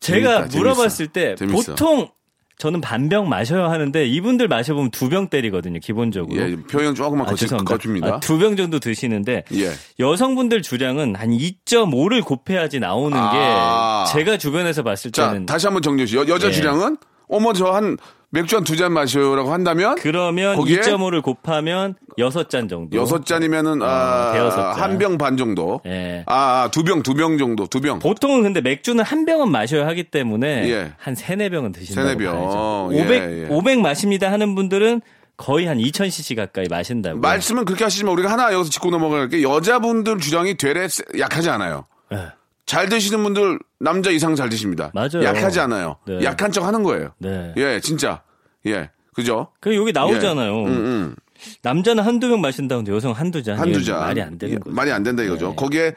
제가 0.00 0.40
재밌다, 0.48 0.58
물어봤을 0.58 1.06
때 1.06 1.34
재밌어. 1.36 1.72
보통 1.74 2.10
저는 2.56 2.80
반병 2.80 3.28
마셔야 3.28 3.68
하는데 3.70 4.06
이분들 4.06 4.48
마셔보면 4.48 4.90
두 4.90 5.08
병 5.08 5.28
때리거든요, 5.28 5.80
기본적으로. 5.80 6.40
예, 6.40 6.56
표현 6.56 6.94
조금만 6.94 7.26
아, 7.26 7.30
거치, 7.30 7.42
죄송합니다. 7.42 7.74
거칩니다. 7.76 8.06
아, 8.14 8.20
두병 8.20 8.56
정도 8.56 8.78
드시는데 8.78 9.44
예. 9.54 9.72
여성분들 9.98 10.62
주량은 10.62 11.16
한 11.16 11.30
2.5를 11.30 12.24
곱해야지 12.24 12.78
나오는 12.80 13.16
아. 13.20 14.04
게 14.06 14.12
제가 14.18 14.36
주변에서 14.38 14.82
봤을 14.82 15.10
자, 15.12 15.28
때는 15.28 15.46
다시 15.46 15.66
한번 15.66 15.82
정리해 15.82 16.06
주시죠. 16.06 16.30
여, 16.32 16.38
자 16.38 16.48
예. 16.48 16.52
주량은 16.52 16.96
어머 17.28 17.52
저 17.52 17.72
한 17.72 17.96
맥주 18.30 18.56
한 18.56 18.64
두 18.64 18.76
잔 18.76 18.92
마셔라고 18.92 19.52
한다면 19.52 19.94
그러면 19.96 20.56
거기에 20.56 20.78
2.5를 20.80 21.22
곱하면 21.22 21.94
6잔 22.18 22.68
정도. 22.68 22.96
여섯 22.96 23.26
잔이면은 23.26 23.82
아, 23.82 24.32
대여섯 24.32 24.74
잔. 24.76 24.82
한병 24.82 25.18
반 25.18 25.36
정도. 25.36 25.80
예. 25.86 26.22
아, 26.26 26.68
두 26.72 26.84
병, 26.84 27.02
두 27.02 27.14
병 27.14 27.38
정도, 27.38 27.66
두 27.66 27.80
병. 27.80 27.98
보통은 27.98 28.42
근데 28.42 28.60
맥주는 28.60 29.02
한 29.02 29.24
병은 29.24 29.50
마셔야 29.50 29.86
하기 29.88 30.04
때문에 30.04 30.68
예. 30.70 30.92
한 30.98 31.14
세네 31.14 31.48
병은 31.50 31.72
드신다고 31.72 32.08
세네 32.08 32.18
병. 32.22 32.34
봐야죠. 32.34 32.90
예, 32.92 33.02
500, 33.02 33.22
예. 33.42 33.46
500 33.48 33.80
마십니다 33.80 34.30
하는 34.32 34.54
분들은 34.54 35.00
거의 35.36 35.66
한 35.66 35.78
2000cc 35.78 36.36
가까이 36.36 36.66
마신다고. 36.70 37.18
말씀은 37.18 37.64
그렇게 37.64 37.82
하시지만 37.84 38.12
우리가 38.12 38.30
하나 38.30 38.52
여기서 38.52 38.70
짚고 38.70 38.90
넘어갈 38.90 39.28
게 39.28 39.42
여자분들 39.42 40.18
주량이 40.18 40.56
되레 40.56 40.86
세- 40.88 41.02
약하지 41.18 41.50
않아요. 41.50 41.84
예. 42.12 42.18
잘 42.66 42.88
드시는 42.88 43.22
분들 43.24 43.58
남자 43.80 44.10
이상 44.10 44.36
잘 44.36 44.48
드십니다. 44.48 44.90
맞아요. 44.94 45.22
약하지 45.24 45.60
않아요. 45.60 45.96
네. 46.06 46.20
약한 46.22 46.50
척 46.52 46.64
하는 46.64 46.82
거예요. 46.82 47.10
네. 47.18 47.52
예, 47.56 47.80
진짜. 47.80 48.22
예. 48.66 48.90
그죠? 49.14 49.48
그 49.60 49.74
여기 49.76 49.92
나오잖아요. 49.92 50.52
예. 50.60 50.64
음, 50.64 50.68
음. 50.68 51.16
남자는 51.62 52.02
한두 52.04 52.28
병 52.28 52.40
마신다는데 52.40 52.92
여성 52.92 53.12
한두 53.12 53.42
잔. 53.42 53.58
한두 53.58 53.82
잔. 53.84 54.00
말이 54.00 54.20
안 54.22 54.38
되는 54.38 54.54
예, 54.54 54.58
거죠. 54.58 54.74
말이 54.74 54.92
안 54.92 55.02
된다 55.02 55.22
이거죠. 55.22 55.48
네. 55.50 55.54
거기에 55.56 55.94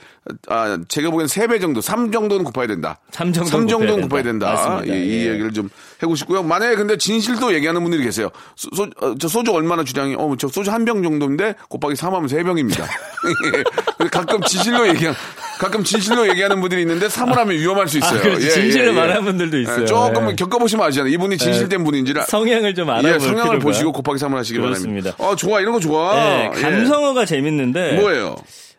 아, 0.49 0.77
제가 0.87 1.09
보기엔 1.11 1.27
3배 1.27 1.61
정도, 1.61 1.81
3 1.81 2.11
정도는 2.11 2.43
곱해야 2.43 2.67
된다. 2.67 2.99
삼 3.11 3.31
정도는 3.33 3.49
삼 3.51 3.67
정도는 3.67 4.09
곱해야 4.09 4.23
된다. 4.23 4.81
된다. 4.81 4.93
예, 4.93 5.03
이 5.03 5.25
예. 5.25 5.29
얘기를 5.31 5.51
좀 5.53 5.69
해고 6.03 6.15
싶고요. 6.15 6.43
만약에 6.43 6.75
근데 6.75 6.97
진실도 6.97 7.53
얘기하는 7.53 7.81
분들이 7.81 8.03
계세요. 8.03 8.29
소, 8.55 8.69
소- 8.75 8.89
어, 9.01 9.15
저 9.19 9.27
소주 9.27 9.51
얼마나 9.51 9.83
주량이, 9.83 10.15
어, 10.17 10.35
저 10.37 10.47
소주 10.47 10.71
한 10.71 10.85
병 10.85 11.03
정도인데 11.03 11.55
곱하기 11.69 11.95
3하면 11.95 12.29
3병입니다. 12.29 12.85
가끔 14.11 14.41
진실로 14.41 14.87
얘기한, 14.87 15.13
가끔 15.57 15.83
진실로 15.83 16.27
얘기하는 16.29 16.59
분들이 16.61 16.81
있는데 16.81 17.07
3을 17.07 17.33
하면 17.35 17.55
위험할 17.57 17.87
수 17.87 17.97
있어요. 17.97 18.19
아, 18.19 18.21
그렇지. 18.21 18.51
진실을 18.51 18.93
말하는 18.93 19.23
분들도 19.25 19.59
있어요. 19.59 19.81
예, 19.81 19.85
조금 19.85 20.29
예. 20.29 20.35
겪어보시면 20.35 20.85
아시잖아요. 20.85 21.13
이분이 21.13 21.37
진실된 21.37 21.83
분인지를. 21.83 22.23
성향을 22.23 22.75
좀 22.75 22.89
알아볼 22.89 23.09
예, 23.11 23.19
성향을. 23.19 23.59
보시고 23.59 23.91
곱하기 23.91 24.19
3을 24.23 24.35
하시기 24.35 24.59
그렇습니다. 24.59 25.11
바랍니다. 25.11 25.23
어, 25.23 25.35
좋아. 25.35 25.59
이런 25.59 25.73
거 25.73 25.79
좋아. 25.79 26.15
네, 26.15 26.51
예. 26.55 26.61
감성어가 26.61 27.25
재밌는데 27.25 27.99
뭐예요? 27.99 28.35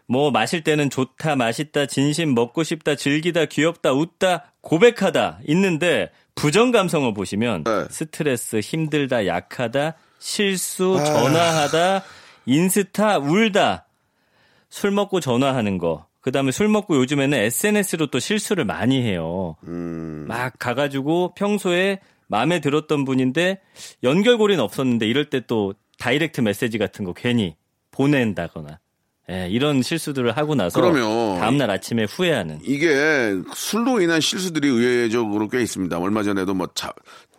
뭐 0.07 0.31
마실 0.31 0.65
때는 0.65 0.89
좋다, 0.89 1.37
맛있다, 1.37 1.85
진심, 1.87 2.35
먹고 2.35 2.63
싶다, 2.63 2.95
즐기다, 2.95 3.45
귀엽다, 3.45 3.93
웃다, 3.93 4.53
고백하다 4.63 5.41
있는데 5.49 6.11
부정 6.35 6.71
감성어 6.71 7.13
보시면 7.13 7.65
네. 7.65 7.85
스트레스, 7.91 8.61
힘들다, 8.61 9.27
약하다, 9.27 9.95
실수, 10.19 10.97
아. 10.99 11.05
전화하다, 11.05 12.03
인스타, 12.47 13.19
울다. 13.19 13.85
술 14.71 14.91
먹고 14.93 15.21
전화하는 15.21 15.77
거. 15.79 16.07
그다음에 16.29 16.51
술 16.53 16.69
먹고 16.69 16.97
요즘에는 16.97 17.37
SNS로 17.37 18.07
또 18.09 18.19
실수를 18.19 18.65
많이 18.65 19.03
해요. 19.03 19.57
막 20.27 20.53
가가지고 20.59 21.35
평소에 21.35 22.01
마음에 22.27 22.61
들었던 22.61 23.05
분인데 23.05 23.61
연결고리는 24.03 24.63
없었는데 24.63 25.07
이럴 25.07 25.31
때 25.31 25.41
또 25.47 25.75
다이렉트 25.99 26.41
메시지 26.43 26.79
같은 26.79 27.05
거 27.05 27.13
괜히 27.13 27.57
보낸다거나 27.91 28.79
예, 29.31 29.49
이런 29.51 29.83
실수들을 29.83 30.37
하고 30.37 30.55
나서 30.55 30.81
그러면 30.81 31.39
다음날 31.39 31.71
아침에 31.71 32.05
후회하는 32.05 32.61
이게 32.63 33.35
술로 33.55 34.01
인한 34.01 34.21
실수들이 34.21 34.69
의외적으로 34.69 35.49
꽤 35.49 35.61
있습니다. 35.61 35.99
얼마 35.99 36.23
전에도 36.23 36.55
뭐 36.55 36.69
차, 36.75 36.93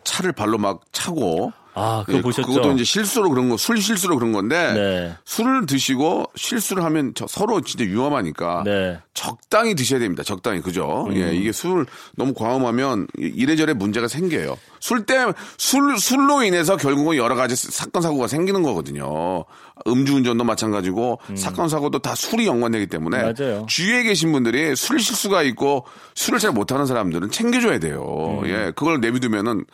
차를 0.04 0.32
발로 0.32 0.56
막 0.58 0.82
차고 0.92 1.52
아 1.74 2.02
그거 2.04 2.18
예, 2.18 2.22
보셨죠? 2.22 2.48
그것도 2.48 2.72
이제 2.72 2.84
실수로 2.84 3.28
그런 3.30 3.48
거, 3.48 3.56
술 3.56 3.80
실수로 3.80 4.16
그런 4.16 4.32
건데 4.32 4.72
네. 4.72 5.14
술을 5.24 5.66
드시고 5.66 6.26
실수를 6.34 6.82
하면 6.84 7.12
저- 7.14 7.26
서로 7.28 7.60
진짜 7.60 7.84
위험하니까 7.84 8.62
네. 8.64 8.98
적당히 9.14 9.74
드셔야 9.74 10.00
됩니다. 10.00 10.22
적당히 10.22 10.60
그죠? 10.62 11.06
음. 11.08 11.16
예, 11.16 11.32
이게 11.34 11.52
술 11.52 11.86
너무 12.16 12.34
과음하면 12.34 13.06
이- 13.18 13.32
이래저래 13.36 13.72
문제가 13.72 14.08
생겨요. 14.08 14.56
술 14.80 15.04
때 15.06 15.32
술 15.58 15.98
술로 15.98 16.42
인해서 16.42 16.76
결국은 16.76 17.16
여러 17.16 17.34
가지 17.34 17.54
사건 17.54 18.02
사고가 18.02 18.26
생기는 18.26 18.62
거거든요. 18.62 19.44
음주운전도 19.86 20.44
마찬가지고 20.44 21.20
사건 21.36 21.68
사고도 21.68 22.00
다 22.00 22.14
술이 22.14 22.46
연관되기 22.46 22.86
때문에 22.86 23.18
음. 23.22 23.34
맞아요. 23.38 23.66
주위에 23.68 24.02
계신 24.02 24.32
분들이 24.32 24.74
술 24.76 25.00
실수가 25.00 25.42
있고 25.44 25.86
술을 26.14 26.38
잘 26.38 26.52
못하는 26.52 26.86
사람들은 26.86 27.30
챙겨줘야 27.30 27.78
돼요. 27.78 28.40
음. 28.42 28.48
예, 28.48 28.72
그걸 28.74 29.00
내비두면은 29.00 29.64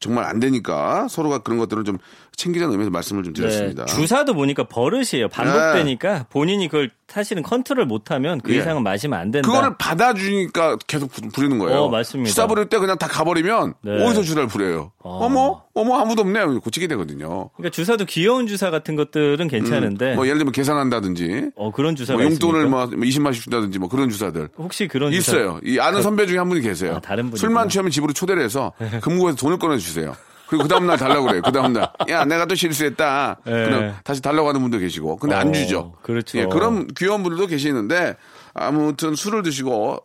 정말 0.00 0.24
안 0.24 0.40
되니까 0.40 1.06
서로가 1.08 1.38
그런 1.38 1.58
것들은 1.58 1.84
좀 1.84 1.98
챙기자는 2.36 2.72
의미에서 2.72 2.90
말씀을 2.90 3.22
좀 3.22 3.34
드렸습니다. 3.34 3.84
네, 3.84 3.92
주사도 3.94 4.32
보니까 4.32 4.64
버릇이에요. 4.64 5.28
반복되니까 5.30 6.26
본인이 6.30 6.68
그걸 6.68 6.90
사실은 7.06 7.42
컨트롤 7.42 7.84
못하면 7.84 8.40
그 8.40 8.54
예. 8.54 8.58
이상은 8.58 8.82
마시면 8.82 9.18
안 9.18 9.30
된다. 9.30 9.46
그거를 9.46 9.76
받아주니까 9.76 10.78
계속 10.86 11.12
부- 11.12 11.28
부리는 11.28 11.58
거예요. 11.58 11.80
어, 11.82 11.88
맞습니다. 11.90 12.28
주사 12.30 12.46
부릴 12.46 12.66
때 12.66 12.78
그냥 12.78 12.96
다 12.96 13.08
가버리면 13.08 13.74
네. 13.82 14.06
어디서 14.06 14.22
주사를 14.22 14.48
부려요? 14.48 14.92
어. 15.00 15.28
머 15.28 15.62
어머 15.74 15.98
아무도 15.98 16.22
없네. 16.22 16.44
고치게 16.62 16.86
되거든요. 16.88 17.50
그러니까 17.56 17.70
주사도 17.74 18.04
귀여운 18.06 18.46
주사 18.46 18.70
같은 18.70 18.96
것들은 18.96 19.48
괜찮은데 19.48 20.14
뭐 20.14 20.24
예를 20.26 20.38
들면 20.38 20.52
계산한다든지 20.52 21.50
어 21.56 21.70
그런 21.72 21.94
주사가 21.96 22.16
뭐 22.16 22.24
용돈을 22.30 22.60
있습니까? 22.60 22.86
뭐 22.86 22.86
20만씩 22.96 23.42
준다든지 23.42 23.78
뭐 23.78 23.88
그런 23.88 24.08
주사들 24.08 24.48
혹시 24.56 24.88
그런 24.88 25.12
주사 25.12 25.32
있어요. 25.36 25.60
이 25.64 25.78
아는 25.78 26.00
선배 26.02 26.26
중에 26.26 26.38
한 26.38 26.48
분이 26.48 26.60
계세요. 26.62 26.94
아, 26.96 27.00
다른 27.00 27.24
분이구나. 27.24 27.40
술만 27.40 27.68
취하면 27.68 27.90
집으로 27.90 28.12
초대를 28.12 28.42
해서 28.42 28.72
금고에서 29.02 29.36
돈을 29.36 29.58
꺼내주 29.58 29.84
세요. 29.90 30.14
그리고 30.48 30.64
그 30.64 30.68
다음날 30.68 30.96
달라고 30.98 31.26
그래요. 31.26 31.42
그 31.44 31.52
다음날. 31.52 31.88
야, 32.08 32.24
내가 32.24 32.44
또 32.46 32.56
실수했다. 32.56 33.36
예. 33.46 33.50
그럼 33.50 33.94
다시 34.02 34.20
달라고 34.20 34.48
하는 34.48 34.60
분도 34.60 34.78
계시고. 34.78 35.16
근데 35.16 35.36
안 35.36 35.48
어, 35.48 35.52
주죠. 35.52 35.94
그렇죠. 36.02 36.38
예, 36.38 36.46
그런 36.46 36.88
귀여운 36.88 37.22
분들도 37.22 37.46
계시는데 37.46 38.16
아무튼 38.54 39.14
술을 39.14 39.44
드시고 39.44 39.98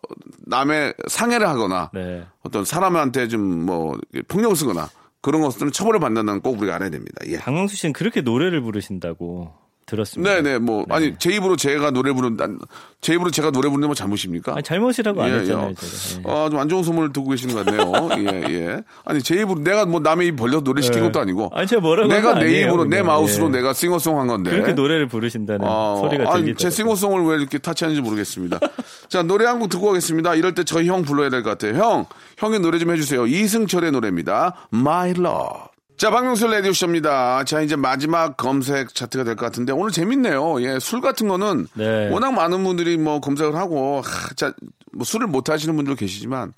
남의 0.45 0.93
상해를 1.07 1.47
하거나 1.49 1.89
네. 1.95 2.25
어떤 2.43 2.63
사람한테 2.63 3.27
좀 3.27 3.41
뭐 3.65 3.97
폭력을 4.27 4.55
쓰거나 4.55 4.87
그런 5.21 5.41
것들은 5.41 5.71
처벌을 5.71 5.99
받는다는 5.99 6.41
꼭 6.41 6.59
우리가 6.59 6.75
알아야 6.75 6.91
됩니다. 6.91 7.21
예. 7.25 7.37
박명수 7.39 7.75
씨는 7.75 7.93
그렇게 7.93 8.21
노래를 8.21 8.61
부르신다고 8.61 9.51
들었습니다. 9.85 10.41
네네 10.41 10.57
뭐 10.59 10.83
아니 10.89 11.13
제 11.19 11.31
입으로 11.35 11.55
제가 11.55 11.91
노래 11.91 12.11
부른 12.11 12.37
난- 12.37 12.57
제 13.01 13.13
입으로 13.13 13.29
제가 13.29 13.51
노래 13.51 13.69
부르는 13.69 13.87
건 13.87 13.95
잘못입니까? 13.95 14.53
아니, 14.53 14.63
잘못이라고 14.63 15.21
안 15.21 15.29
예, 15.29 15.33
했잖아요. 15.35 15.67
예. 15.67 15.69
예. 15.71 16.23
아, 16.31 16.49
좀 16.49 16.59
안 16.59 16.67
좋은 16.69 16.81
소문을 16.83 17.13
듣고 17.13 17.29
계시는 17.29 17.53
것 17.53 17.63
같네요. 17.65 18.09
예, 18.17 18.53
예. 18.53 18.83
아니, 19.05 19.21
제 19.21 19.35
입으로 19.35 19.59
내가 19.59 19.85
뭐 19.85 19.99
남의 19.99 20.29
입 20.29 20.35
벌려서 20.37 20.63
노래 20.63 20.81
시킨 20.81 21.01
예. 21.01 21.03
것도 21.05 21.19
아니고. 21.19 21.51
아니, 21.53 21.67
제가 21.67 21.81
뭐라고 21.81 22.11
내가 22.11 22.33
내 22.33 22.45
아니에요, 22.45 22.67
입으로, 22.67 22.83
내 22.85 22.89
그냥. 23.01 23.05
마우스로 23.05 23.45
예. 23.47 23.51
내가 23.51 23.73
싱어송 23.73 24.19
한 24.19 24.25
건데. 24.25 24.49
그렇게 24.49 24.73
노래를 24.73 25.07
부르신다는 25.07 25.67
아, 25.67 25.97
소리가 25.99 26.23
아니, 26.33 26.45
들리더라고요. 26.45 26.55
제 26.55 26.69
싱어송을 26.71 27.23
왜 27.25 27.37
이렇게 27.37 27.59
타치하는지 27.59 28.01
모르겠습니다. 28.01 28.59
자, 29.07 29.21
노래 29.21 29.45
한 29.45 29.59
곡 29.59 29.69
듣고 29.69 29.85
가겠습니다. 29.87 30.33
이럴 30.35 30.55
때 30.55 30.63
저희 30.63 30.87
형 30.87 31.03
불러야 31.03 31.29
될 31.29 31.43
것 31.43 31.51
같아요. 31.51 31.79
형, 31.79 32.05
형이 32.39 32.57
노래 32.59 32.79
좀 32.79 32.91
해주세요. 32.91 33.27
이승철의 33.27 33.91
노래입니다. 33.91 34.55
My 34.73 35.11
Love. 35.11 35.74
자, 35.97 36.09
박명수 36.11 36.47
레디오쇼입니다. 36.47 37.45
자, 37.45 37.61
이제 37.61 37.75
마지막 37.77 38.35
검색 38.35 38.93
차트가 38.93 39.23
될 39.23 39.35
것 39.35 39.45
같은데, 39.45 39.71
오늘 39.71 39.91
재밌네요. 39.91 40.61
예, 40.61 40.77
술 40.79 40.99
같은 40.99 41.27
거는 41.29 41.67
네. 41.73 42.09
워낙 42.09 42.31
많은 42.31 42.63
분들이 42.65 42.97
뭐 42.97 43.21
검색을 43.21 43.55
하고, 43.55 44.01
하, 44.01 44.33
자, 44.35 44.53
뭐 44.91 45.05
술을 45.05 45.27
못 45.27 45.49
하시는 45.49 45.73
분들 45.73 45.95
계시지만, 45.95 46.53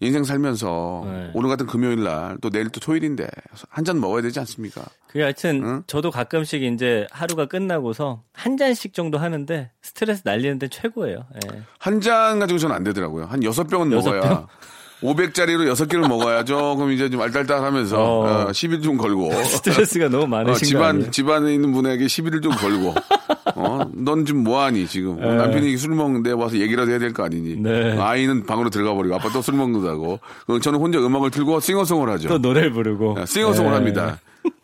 인생 0.00 0.24
살면서 0.24 1.02
네. 1.04 1.30
오늘 1.32 1.48
같은 1.48 1.66
금요일 1.68 2.02
날, 2.02 2.36
또 2.40 2.50
내일 2.50 2.70
또 2.70 2.80
토요일인데, 2.80 3.28
한 3.68 3.84
잔 3.84 4.00
먹어야 4.00 4.20
되지 4.20 4.40
않습니까? 4.40 4.82
그게 5.06 5.22
하여튼 5.22 5.84
저도 5.86 6.10
가끔씩 6.10 6.64
이제 6.64 7.06
하루가 7.12 7.46
끝나고서 7.46 8.22
한 8.32 8.56
잔씩 8.56 8.94
정도 8.94 9.18
하는데 9.18 9.70
스트레스 9.82 10.22
날리는데 10.24 10.68
최고예요. 10.68 11.26
예. 11.44 11.62
한잔 11.78 12.40
가지고 12.40 12.58
저는 12.58 12.74
안 12.74 12.82
되더라고요. 12.82 13.26
한 13.26 13.44
여섯 13.44 13.64
병은 13.64 13.92
여섯 13.92 14.10
먹어야. 14.12 14.48
병? 15.02 15.14
500짜리로 15.14 15.66
여섯 15.66 15.86
개를 15.86 16.08
먹어야 16.08 16.44
조금 16.44 16.90
이제 16.92 17.10
좀 17.10 17.20
알딸딸 17.20 17.62
하면서, 17.62 18.02
어. 18.02 18.46
어, 18.48 18.52
시비를 18.52 18.82
좀 18.82 18.96
걸고. 18.96 19.32
스트레스가 19.44 20.08
너무 20.08 20.24
어, 20.24 20.26
많으신 20.26 20.60
거 20.60 20.66
집안? 20.66 21.10
집안에 21.10 21.52
있는 21.52 21.72
분에게 21.72 22.08
시비를 22.08 22.40
좀 22.40 22.52
걸고. 22.52 22.94
어, 23.54 23.80
넌 23.92 24.24
지금 24.24 24.44
뭐하니, 24.44 24.86
지금. 24.86 25.22
어, 25.22 25.26
네. 25.30 25.34
남편이 25.36 25.76
술 25.76 25.94
먹는데 25.94 26.32
와서 26.32 26.56
얘기라도 26.56 26.90
해야 26.90 26.98
될 26.98 27.12
거 27.12 27.24
아니니. 27.24 27.56
네. 27.56 27.98
아이는 27.98 28.46
방으로 28.46 28.70
들어가 28.70 28.94
버리고, 28.94 29.14
아빠 29.14 29.28
또 29.30 29.42
술 29.42 29.54
먹는다고. 29.56 30.20
저는 30.62 30.78
혼자 30.78 30.98
음악을 30.98 31.30
틀고 31.30 31.60
싱어송을 31.60 32.08
하죠. 32.10 32.28
또 32.28 32.38
노래를 32.38 32.72
부르고 32.72 33.16
예, 33.20 33.26
싱어송을 33.26 33.72
예. 33.72 33.74
합니다. 33.74 34.18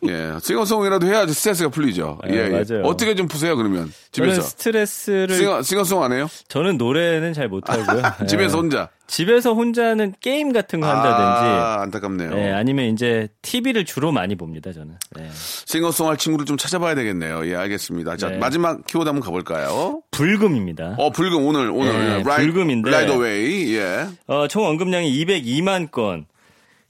예, 0.07 0.33
싱어송이라도 0.41 1.07
해야지 1.07 1.33
스트레스가 1.33 1.69
풀리죠. 1.69 2.19
예, 2.29 2.33
예, 2.33 2.37
예. 2.45 2.49
맞아요. 2.49 2.83
어떻게 2.85 3.15
좀 3.15 3.27
푸세요, 3.27 3.55
그러면? 3.55 3.91
저는 4.11 4.31
집에서. 4.31 4.41
스트레스를 4.41 5.35
sing 5.35 5.61
a, 5.61 5.69
sing 5.69 5.84
a 5.84 5.88
song 5.88 6.03
안 6.03 6.13
해요? 6.13 6.27
저는 6.47 6.77
노래는 6.77 7.33
잘 7.33 7.47
못하고요. 7.49 8.01
예. 8.21 8.25
집에서 8.25 8.57
혼자. 8.57 8.89
집에서 9.07 9.53
혼자는 9.53 10.13
게임 10.21 10.53
같은 10.53 10.79
거 10.81 10.87
한다든지 10.87 11.49
아, 11.49 11.81
안타깝네요. 11.81 12.31
예, 12.37 12.51
아니면 12.51 12.85
이제 12.93 13.27
TV를 13.41 13.83
주로 13.85 14.11
많이 14.11 14.35
봅니다, 14.35 14.71
저는. 14.71 14.95
예. 15.19 15.29
sing 15.65 15.84
a 15.84 15.88
song 15.88 16.07
할 16.07 16.17
친구를 16.17 16.45
좀 16.45 16.57
찾아봐야 16.57 16.95
되겠네요. 16.95 17.45
예, 17.47 17.55
알겠습니다. 17.55 18.17
자, 18.17 18.29
네. 18.29 18.37
마지막 18.37 18.85
키워드 18.85 19.07
한번 19.09 19.23
가볼까요? 19.23 20.01
불금입니다. 20.11 20.95
어, 20.97 21.11
불금, 21.11 21.45
오늘, 21.45 21.71
오늘. 21.71 22.19
예, 22.19 22.23
불금인데. 22.23 22.89
right 22.91 23.11
away, 23.11 23.75
예. 23.75 24.07
어, 24.27 24.47
총 24.47 24.65
언급량이 24.65 25.11
202만 25.25 25.91
건. 25.91 26.25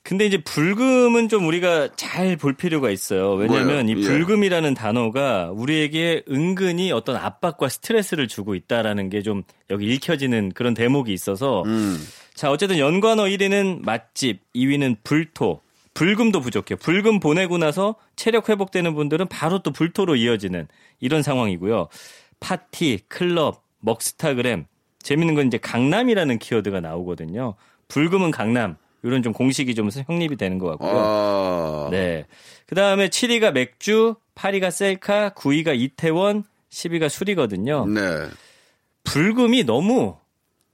근데 0.10 0.26
이제 0.26 0.40
불금은 0.40 1.30
좀 1.30 1.46
우리가 1.46 1.90
잘 1.96 2.36
볼 2.36 2.54
필요가 2.54 2.90
있어요. 2.90 3.34
왜냐하면? 3.34 3.88
이 3.90 3.92
예. 3.92 4.02
불금이라는 4.02 4.74
단어가 4.74 5.52
우리에게 5.54 6.24
은근히 6.28 6.92
어떤 6.92 7.16
압박과 7.16 7.70
스트레스를 7.70 8.28
주고 8.28 8.56
있다라는 8.56 9.12
게 9.12 9.22
좀 9.22 9.44
여기 9.70 9.86
읽혀지는 9.94 10.54
그런 10.56 10.74
대목이 10.74 11.14
있어서 11.14 11.62
음. 11.68 12.00
자 12.34 12.50
어쨌든 12.50 12.80
연관어 12.80 13.26
1위는 13.26 13.84
맛집, 13.86 14.42
2위는 14.56 14.98
불토. 15.04 15.62
불금도 15.94 16.40
부족해요. 16.42 16.78
불금 16.78 17.20
보내고 17.20 17.58
나서 17.60 17.96
체력 18.16 18.50
회복되는 18.50 18.96
분들은 18.96 19.28
바로 19.28 19.60
또 19.60 19.72
불토로 19.72 20.16
이어지는 20.16 20.68
이런 21.02 21.22
상황이고요. 21.22 21.88
파티, 22.40 23.02
클럽, 23.10 23.64
먹스타그램. 23.80 24.66
재밌는 25.04 25.36
건 25.36 25.48
이제 25.48 25.58
강남이라는 25.60 26.40
키워드가 26.40 26.80
나오거든요. 26.80 27.54
불금은 27.90 28.32
강남. 28.32 28.78
이런 29.04 29.24
좀 29.24 29.34
공식이 29.34 29.76
좀 29.76 29.90
성립이 29.90 30.36
되는 30.36 30.58
것 30.58 30.68
같고요. 30.68 30.92
아. 30.94 31.88
네. 31.92 32.26
그 32.66 32.76
다음에 32.76 33.08
7위가 33.10 33.52
맥주, 33.52 34.16
8위가 34.36 34.72
셀카, 34.72 35.32
9위가 35.32 35.80
이태원, 35.80 36.44
10위가 36.70 37.10
술이거든요. 37.10 37.86
네. 37.88 38.02
불금이 39.04 39.64
너무 39.64 40.18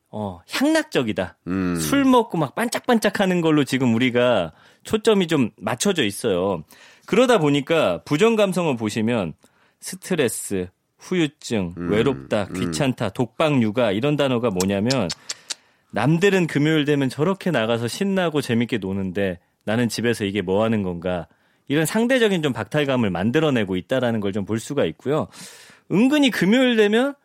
어, 0.09 0.41
향락적이다. 0.49 1.38
음. 1.47 1.75
술 1.75 2.05
먹고 2.05 2.38
막 2.38 2.55
반짝반짝 2.55 3.19
하는 3.19 3.41
걸로 3.41 3.63
지금 3.63 3.93
우리가 3.95 4.53
초점이 4.83 5.27
좀 5.27 5.51
맞춰져 5.57 6.03
있어요. 6.03 6.63
그러다 7.05 7.38
보니까 7.38 8.01
부정 8.05 8.35
감성을 8.35 8.75
보시면 8.77 9.33
스트레스, 9.79 10.69
후유증, 10.97 11.75
음. 11.77 11.91
외롭다, 11.91 12.47
귀찮다, 12.47 13.09
독박 13.09 13.61
육아 13.61 13.91
이런 13.91 14.15
단어가 14.15 14.49
뭐냐면 14.49 15.09
남들은 15.95 16.47
금요일 16.47 16.84
되면 16.84 17.08
저렇게 17.08 17.51
나가서 17.51 17.88
신나고 17.88 18.41
재밌게 18.41 18.79
노는데 18.79 19.39
나는 19.63 19.88
집에서 19.88 20.25
이게 20.25 20.41
뭐 20.41 20.62
하는 20.63 20.84
건가 20.84 21.27
이런 21.69 21.86
상대적인 21.86 22.43
좀 22.43 22.51
박탈감을 22.53 23.10
만들어내고 23.10 23.77
있다라는 23.77 24.19
걸 24.19 24.34
좀 24.34 24.43
볼 24.45 24.60
수가 24.60 24.84
있고요. 24.86 25.29
은근히 25.89 26.31
금요일 26.31 26.75
되면 26.75 27.15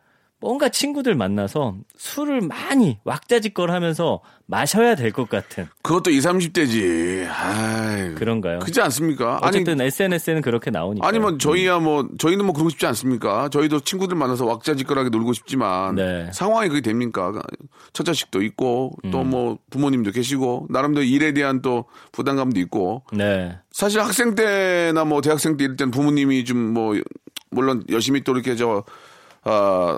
뭔가 0.41 0.69
친구들 0.69 1.13
만나서 1.15 1.75
술을 1.97 2.41
많이 2.41 2.97
왁자지껄 3.03 3.69
하면서 3.71 4.21
마셔야 4.47 4.95
될 4.95 5.11
것 5.11 5.29
같은 5.29 5.67
그것도 5.83 6.09
20, 6.09 6.29
30대지. 6.29 7.27
아이. 7.29 8.15
그런가요? 8.15 8.59
그렇지 8.59 8.81
않습니까? 8.81 9.39
어쨌든 9.43 9.79
SNS에는 9.79 10.41
그렇게 10.41 10.71
나오니까. 10.71 11.07
아니, 11.07 11.19
뭐, 11.19 11.37
저희야 11.37 11.79
뭐, 11.79 12.07
저희는 12.17 12.43
뭐 12.45 12.53
그러고 12.53 12.69
싶지 12.69 12.85
않습니까? 12.87 13.49
저희도 13.49 13.81
친구들 13.81 14.17
만나서 14.17 14.45
왁자지껄하게 14.45 15.09
놀고 15.09 15.33
싶지만, 15.33 15.95
네. 15.95 16.29
상황이 16.33 16.67
그게 16.69 16.81
됩니까? 16.81 17.31
첫 17.93 18.03
자식도 18.03 18.41
있고, 18.41 18.93
음. 19.05 19.11
또 19.11 19.23
뭐, 19.23 19.57
부모님도 19.69 20.11
계시고, 20.11 20.67
나름대로 20.69 21.05
일에 21.05 21.33
대한 21.33 21.61
또 21.61 21.85
부담감도 22.11 22.59
있고, 22.61 23.03
네. 23.13 23.57
사실 23.71 24.01
학생 24.01 24.35
때나 24.35 25.05
뭐, 25.05 25.21
대학생 25.21 25.55
때 25.55 25.63
이럴 25.65 25.77
때는 25.77 25.91
부모님이 25.91 26.43
좀 26.45 26.57
뭐, 26.73 26.95
물론 27.51 27.83
열심히 27.89 28.23
또 28.23 28.33
이렇게 28.33 28.55
저, 28.55 28.83
어, 29.43 29.97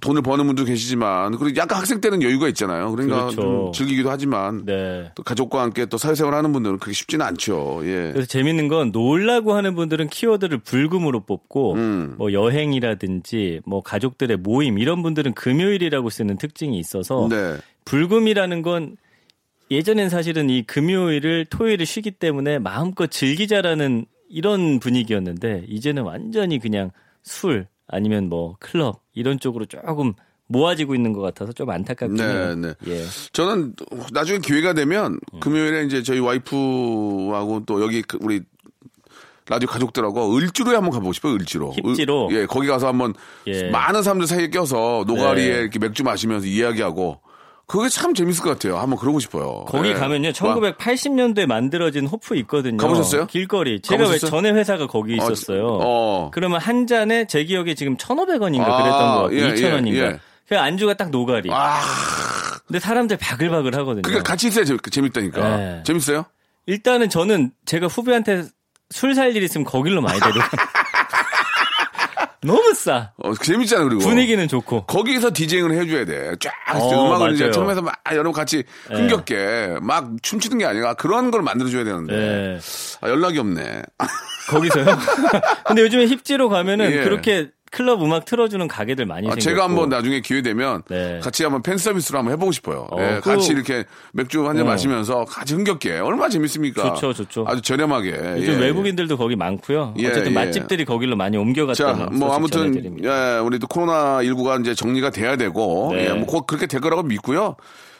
돈을 0.00 0.22
버는 0.22 0.44
분도 0.46 0.64
계시지만 0.64 1.36
그리고 1.38 1.56
약간 1.56 1.78
학생 1.78 2.00
때는 2.00 2.22
여유가 2.22 2.48
있잖아요. 2.48 2.90
그러니까 2.90 3.26
그렇죠. 3.26 3.40
좀 3.40 3.72
즐기기도 3.72 4.10
하지만 4.10 4.64
네. 4.64 5.12
또 5.14 5.22
가족과 5.22 5.62
함께 5.62 5.86
또 5.86 5.98
사회생활 5.98 6.34
하는 6.34 6.52
분들은 6.52 6.78
그렇게 6.78 6.92
쉽지는 6.92 7.24
않죠. 7.26 7.82
예. 7.84 8.10
그래서 8.12 8.26
재밌는 8.26 8.66
건 8.66 8.90
놀라고 8.90 9.54
하는 9.54 9.76
분들은 9.76 10.08
키워드를 10.08 10.58
불금으로 10.58 11.20
뽑고 11.20 11.74
음. 11.74 12.14
뭐 12.18 12.32
여행이라든지 12.32 13.60
뭐 13.66 13.82
가족들의 13.82 14.36
모임 14.38 14.78
이런 14.78 15.02
분들은 15.02 15.34
금요일이라고 15.34 16.10
쓰는 16.10 16.36
특징이 16.36 16.76
있어서 16.78 17.28
네. 17.30 17.56
불금이라는 17.84 18.62
건 18.62 18.96
예전엔 19.70 20.08
사실은 20.08 20.50
이 20.50 20.62
금요일을 20.62 21.44
토요일을 21.44 21.86
쉬기 21.86 22.10
때문에 22.10 22.58
마음껏 22.58 23.08
즐기자라는 23.08 24.06
이런 24.28 24.80
분위기였는데 24.80 25.66
이제는 25.68 26.02
완전히 26.02 26.58
그냥 26.58 26.90
술 27.22 27.66
아니면 27.90 28.28
뭐 28.28 28.56
클럽 28.60 29.02
이런 29.14 29.38
쪽으로 29.40 29.66
조금 29.66 30.14
모아지고 30.46 30.94
있는 30.94 31.12
것 31.12 31.20
같아서 31.20 31.52
좀 31.52 31.70
안타깝긴 31.70 32.16
네, 32.16 32.24
해요. 32.24 32.54
네. 32.56 32.74
예. 32.88 33.04
저는 33.32 33.74
나중에 34.12 34.38
기회가 34.38 34.72
되면 34.72 35.20
금요일에 35.40 35.84
이제 35.84 36.02
저희 36.02 36.18
와이프하고 36.18 37.64
또 37.66 37.80
여기 37.82 38.02
그 38.02 38.18
우리 38.20 38.40
라디오 39.48 39.68
가족들하고 39.68 40.36
을지로에 40.36 40.74
한번 40.74 40.92
가보고 40.92 41.12
싶어요. 41.12 41.34
을지로. 41.34 41.72
힙지로? 41.72 42.28
을- 42.30 42.34
예, 42.36 42.46
거기 42.46 42.66
가서 42.68 42.86
한번 42.88 43.14
예. 43.46 43.68
많은 43.70 44.02
사람들 44.02 44.26
사이에 44.26 44.48
껴서 44.50 45.04
노가리에 45.06 45.48
네. 45.54 45.60
이렇게 45.62 45.78
맥주 45.78 46.04
마시면서 46.04 46.46
이야기하고 46.46 47.20
그게 47.70 47.88
참 47.88 48.14
재밌을 48.14 48.42
것 48.42 48.50
같아요. 48.50 48.78
한번 48.78 48.98
그러고 48.98 49.20
싶어요. 49.20 49.64
거기 49.68 49.90
예. 49.90 49.94
가면요, 49.94 50.28
와, 50.28 50.32
1980년도에 50.32 51.46
만들어진 51.46 52.06
호프 52.08 52.34
있거든요. 52.38 52.76
가보셨어요? 52.78 53.26
길거리. 53.28 53.80
제가 53.80 54.02
왜 54.02 54.06
가보셨어요? 54.08 54.28
전에 54.30 54.50
회사가 54.50 54.88
거기 54.88 55.14
있었어요. 55.16 55.78
어. 55.80 56.30
그러면 56.34 56.60
한 56.60 56.88
잔에 56.88 57.26
제 57.28 57.44
기억에 57.44 57.74
지금 57.76 57.96
1,500원인가 57.96 58.62
아, 58.62 58.76
그랬던 58.76 59.14
거 59.14 59.20
같고 59.22 59.36
예, 59.36 59.54
2,000원인가. 59.54 59.94
예, 59.94 60.00
예. 60.00 60.20
그 60.48 60.58
안주가 60.58 60.94
딱 60.94 61.10
노가리. 61.10 61.48
아, 61.52 61.80
근데 62.66 62.80
사람들 62.80 63.16
바글바글 63.18 63.76
하거든요. 63.76 64.02
그러니까 64.02 64.24
같이 64.28 64.48
있어야 64.48 64.64
재밌, 64.64 64.80
재밌다니까. 64.90 65.56
네. 65.56 65.82
재밌어요? 65.86 66.24
일단은 66.66 67.08
저는 67.08 67.52
제가 67.66 67.86
후배한테 67.86 68.46
술 68.90 69.14
살 69.14 69.36
일 69.36 69.44
있으면 69.44 69.64
거길로 69.64 70.02
많이 70.02 70.18
데려가. 70.18 70.48
너무 72.42 72.72
싸. 72.74 73.12
어, 73.18 73.34
재밌잖아, 73.34 73.84
그리고. 73.84 74.00
분위기는 74.00 74.48
좋고. 74.48 74.86
거기서 74.86 75.30
디제잉을 75.32 75.72
해줘야 75.72 76.04
돼. 76.06 76.34
쫙 76.40 76.52
어, 76.74 77.06
음악을 77.06 77.34
이제 77.34 77.44
맞아요. 77.44 77.52
틀면서 77.52 77.82
막 77.82 77.96
여러분 78.12 78.32
같이 78.32 78.64
흥겹게 78.88 79.76
막 79.82 80.10
춤추는 80.22 80.58
게 80.58 80.64
아니라 80.64 80.94
그런 80.94 81.30
걸 81.30 81.42
만들어줘야 81.42 81.84
되는데. 81.84 82.16
네. 82.16 82.58
아, 83.02 83.08
연락이 83.10 83.38
없네. 83.38 83.82
거기서요? 84.48 84.86
근데 85.66 85.82
요즘에 85.82 86.06
힙지로 86.06 86.48
가면은 86.48 86.90
예. 86.90 87.04
그렇게 87.04 87.50
클럽 87.70 88.02
음악 88.02 88.24
틀어주는 88.24 88.66
가게들 88.66 89.06
많이 89.06 89.28
아, 89.28 89.30
생겼고. 89.30 89.40
제가 89.40 89.64
한번 89.64 89.88
나중에 89.90 90.20
기회 90.20 90.42
되면 90.42 90.82
네. 90.88 91.20
같이 91.22 91.44
한번 91.44 91.62
팬 91.62 91.78
서비스로 91.78 92.18
한번 92.18 92.32
해보고 92.32 92.50
싶어요. 92.50 92.88
어, 92.90 92.96
예, 93.00 93.20
그- 93.22 93.30
같이 93.30 93.52
이렇게 93.52 93.84
맥주 94.12 94.46
한잔 94.48 94.66
어. 94.66 94.70
마시면서 94.70 95.24
같이 95.24 95.54
흥겹게 95.54 95.98
얼마나 96.00 96.28
재밌습니까? 96.28 96.94
좋죠, 96.94 97.12
좋죠. 97.12 97.44
아주 97.46 97.62
저렴하게. 97.62 98.10
요즘 98.38 98.54
예, 98.54 98.58
외국인들도 98.58 99.16
거기 99.16 99.36
많고요. 99.36 99.94
예, 99.98 100.08
어쨌든 100.08 100.32
예. 100.32 100.34
맛집들이 100.34 100.84
거기로 100.84 101.14
많이 101.14 101.36
자, 101.36 101.40
옮겨갔다는 101.40 102.18
뭐 102.18 102.34
아무튼 102.34 102.60
전해드립니다. 102.72 103.36
예, 103.36 103.38
우리도 103.38 103.68
코로나 103.68 104.18
19가 104.18 104.60
이제 104.60 104.74
정리가 104.74 105.10
돼야 105.10 105.36
되고 105.36 105.90
네. 105.92 106.06
예, 106.08 106.12
뭐곧 106.12 106.46
그렇게 106.48 106.66
될 106.66 106.80
거라고 106.80 107.04
믿고요. 107.04 107.54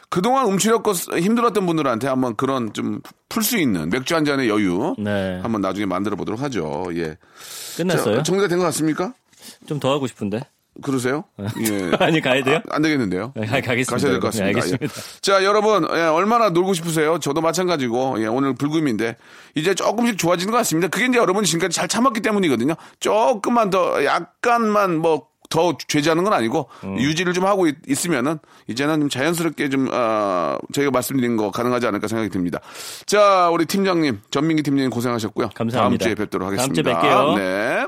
그동안 0.09 0.47
움츠렸고 0.47 0.91
힘들었던 0.91 1.65
분들한테 1.65 2.09
한번 2.09 2.35
그런 2.35 2.73
좀 2.73 2.99
풀 3.29 3.43
수 3.43 3.57
있는 3.57 3.89
맥주 3.89 4.13
한 4.13 4.25
잔의 4.25 4.49
여유 4.49 4.93
네. 4.99 5.39
한번 5.41 5.61
나중에 5.61 5.85
만들어 5.85 6.17
보도록 6.17 6.41
하죠. 6.41 6.83
예. 6.93 7.15
끝났어요? 7.77 8.17
자, 8.17 8.23
정리가 8.23 8.49
된 8.49 8.57
것 8.59 8.65
같습니까? 8.65 9.13
좀 9.67 9.79
더 9.79 9.91
하고 9.91 10.07
싶은데. 10.07 10.41
그러세요? 10.81 11.25
예. 11.39 11.91
아니 11.99 12.21
가야 12.21 12.41
돼요? 12.43 12.61
안 12.69 12.81
되겠는데요? 12.81 13.33
네, 13.35 13.45
가- 13.45 13.59
가겠습니다. 13.59 13.91
가셔야 13.91 14.11
될것 14.13 14.31
네, 14.33 14.53
같습니다. 14.53 14.59
알겠습니다. 14.61 14.85
예. 14.85 15.19
자, 15.21 15.43
여러분, 15.43 15.85
예, 15.93 16.01
얼마나 16.03 16.49
놀고 16.49 16.73
싶으세요? 16.73 17.19
저도 17.19 17.41
마찬가지고, 17.41 18.21
예, 18.23 18.27
오늘 18.27 18.55
불금인데, 18.55 19.17
이제 19.55 19.75
조금씩 19.75 20.17
좋아지는 20.17 20.51
것 20.51 20.57
같습니다. 20.59 20.87
그게 20.87 21.07
이제 21.07 21.17
여러분이 21.17 21.45
지금까지 21.45 21.75
잘 21.75 21.89
참았기 21.89 22.21
때문이거든요. 22.21 22.75
조금만 23.01 23.69
더, 23.69 24.03
약간만 24.05 24.95
뭐, 24.97 25.27
더 25.49 25.77
죄지하는 25.89 26.23
건 26.23 26.31
아니고, 26.31 26.69
음. 26.85 26.97
유지를 26.97 27.33
좀 27.33 27.45
하고 27.45 27.67
있, 27.67 27.75
으면은 28.07 28.39
이제는 28.67 29.01
좀 29.01 29.09
자연스럽게 29.09 29.67
좀, 29.67 29.89
아, 29.91 30.57
저희가 30.71 30.89
말씀드린 30.91 31.35
거 31.35 31.51
가능하지 31.51 31.85
않을까 31.87 32.07
생각이 32.07 32.29
듭니다. 32.29 32.59
자, 33.05 33.49
우리 33.49 33.65
팀장님, 33.65 34.21
전민기 34.31 34.63
팀장님 34.63 34.89
고생하셨고요. 34.89 35.49
감사합니다. 35.53 36.05
다음 36.05 36.09
주에 36.09 36.15
뵙도록 36.15 36.47
다음 36.47 36.57
하겠습니다. 36.59 36.81
주에 36.81 37.09
뵐게요. 37.09 37.35
네. 37.37 37.87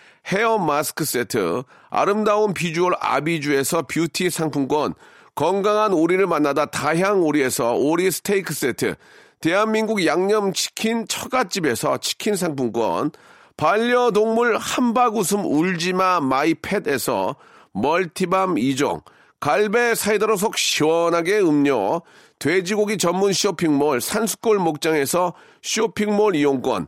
헤어 0.27 0.57
마스크 0.57 1.03
세트, 1.03 1.63
아름다운 1.89 2.53
비주얼 2.53 2.93
아비주에서 2.99 3.83
뷰티 3.83 4.29
상품권, 4.29 4.93
건강한 5.35 5.93
오리를 5.93 6.25
만나다 6.27 6.65
다향 6.65 7.23
오리에서 7.23 7.73
오리 7.73 8.11
스테이크 8.11 8.53
세트, 8.53 8.95
대한민국 9.39 10.05
양념치킨 10.05 11.07
처갓집에서 11.07 11.97
치킨 11.97 12.35
상품권, 12.35 13.11
반려동물 13.57 14.57
함박웃음 14.57 15.45
울지마 15.45 16.19
마이팻에서 16.21 17.35
멀티밤 17.73 18.55
2종, 18.55 19.03
갈배 19.39 19.95
사이다로 19.95 20.37
속 20.37 20.57
시원하게 20.57 21.39
음료, 21.39 22.01
돼지고기 22.37 22.97
전문 22.97 23.33
쇼핑몰 23.33 24.01
산수골 24.01 24.59
목장에서 24.59 25.33
쇼핑몰 25.61 26.35
이용권, 26.35 26.87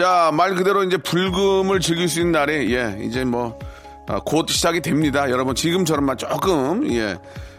자, 0.00 0.30
말 0.32 0.54
그대로 0.54 0.82
이제 0.82 0.96
불금을 0.96 1.80
즐길 1.80 2.08
수 2.08 2.20
있는 2.20 2.32
날이, 2.32 2.74
예, 2.74 2.96
이제 3.02 3.22
뭐, 3.22 3.58
아, 4.08 4.18
곧 4.24 4.48
시작이 4.48 4.80
됩니다. 4.80 5.28
여러분 5.30 5.54
지금처럼만 5.54 6.16
조금 6.16 6.90
예. 6.90 7.18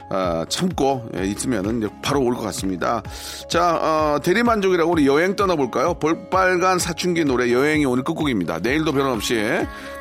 아, 0.10 0.44
참고 0.50 1.08
예, 1.16 1.24
있으면은 1.24 1.88
바로 2.02 2.20
올 2.24 2.34
것 2.34 2.42
같습니다. 2.42 3.04
자, 3.48 3.76
어, 3.76 4.20
대리만족이라고 4.24 4.92
우리 4.92 5.06
여행 5.06 5.36
떠나볼까요? 5.36 5.94
볼빨간 5.94 6.80
사춘기 6.80 7.24
노래 7.26 7.52
여행이 7.54 7.86
오늘 7.86 8.04
끝곡입니다. 8.04 8.58
내일도 8.60 8.92
변함없이 8.92 9.39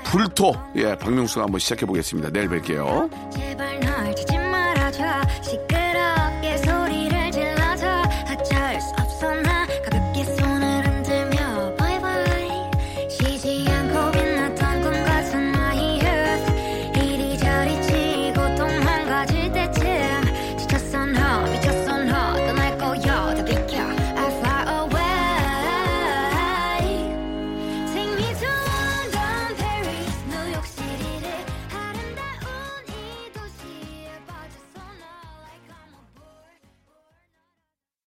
불토 0.05 0.55
예, 0.77 0.97
박명수가 0.97 1.43
한번 1.45 1.61
시작해 1.61 1.85
보겠습니다. 1.85 2.31
내일 2.31 2.49
뵐게요. 2.49 3.11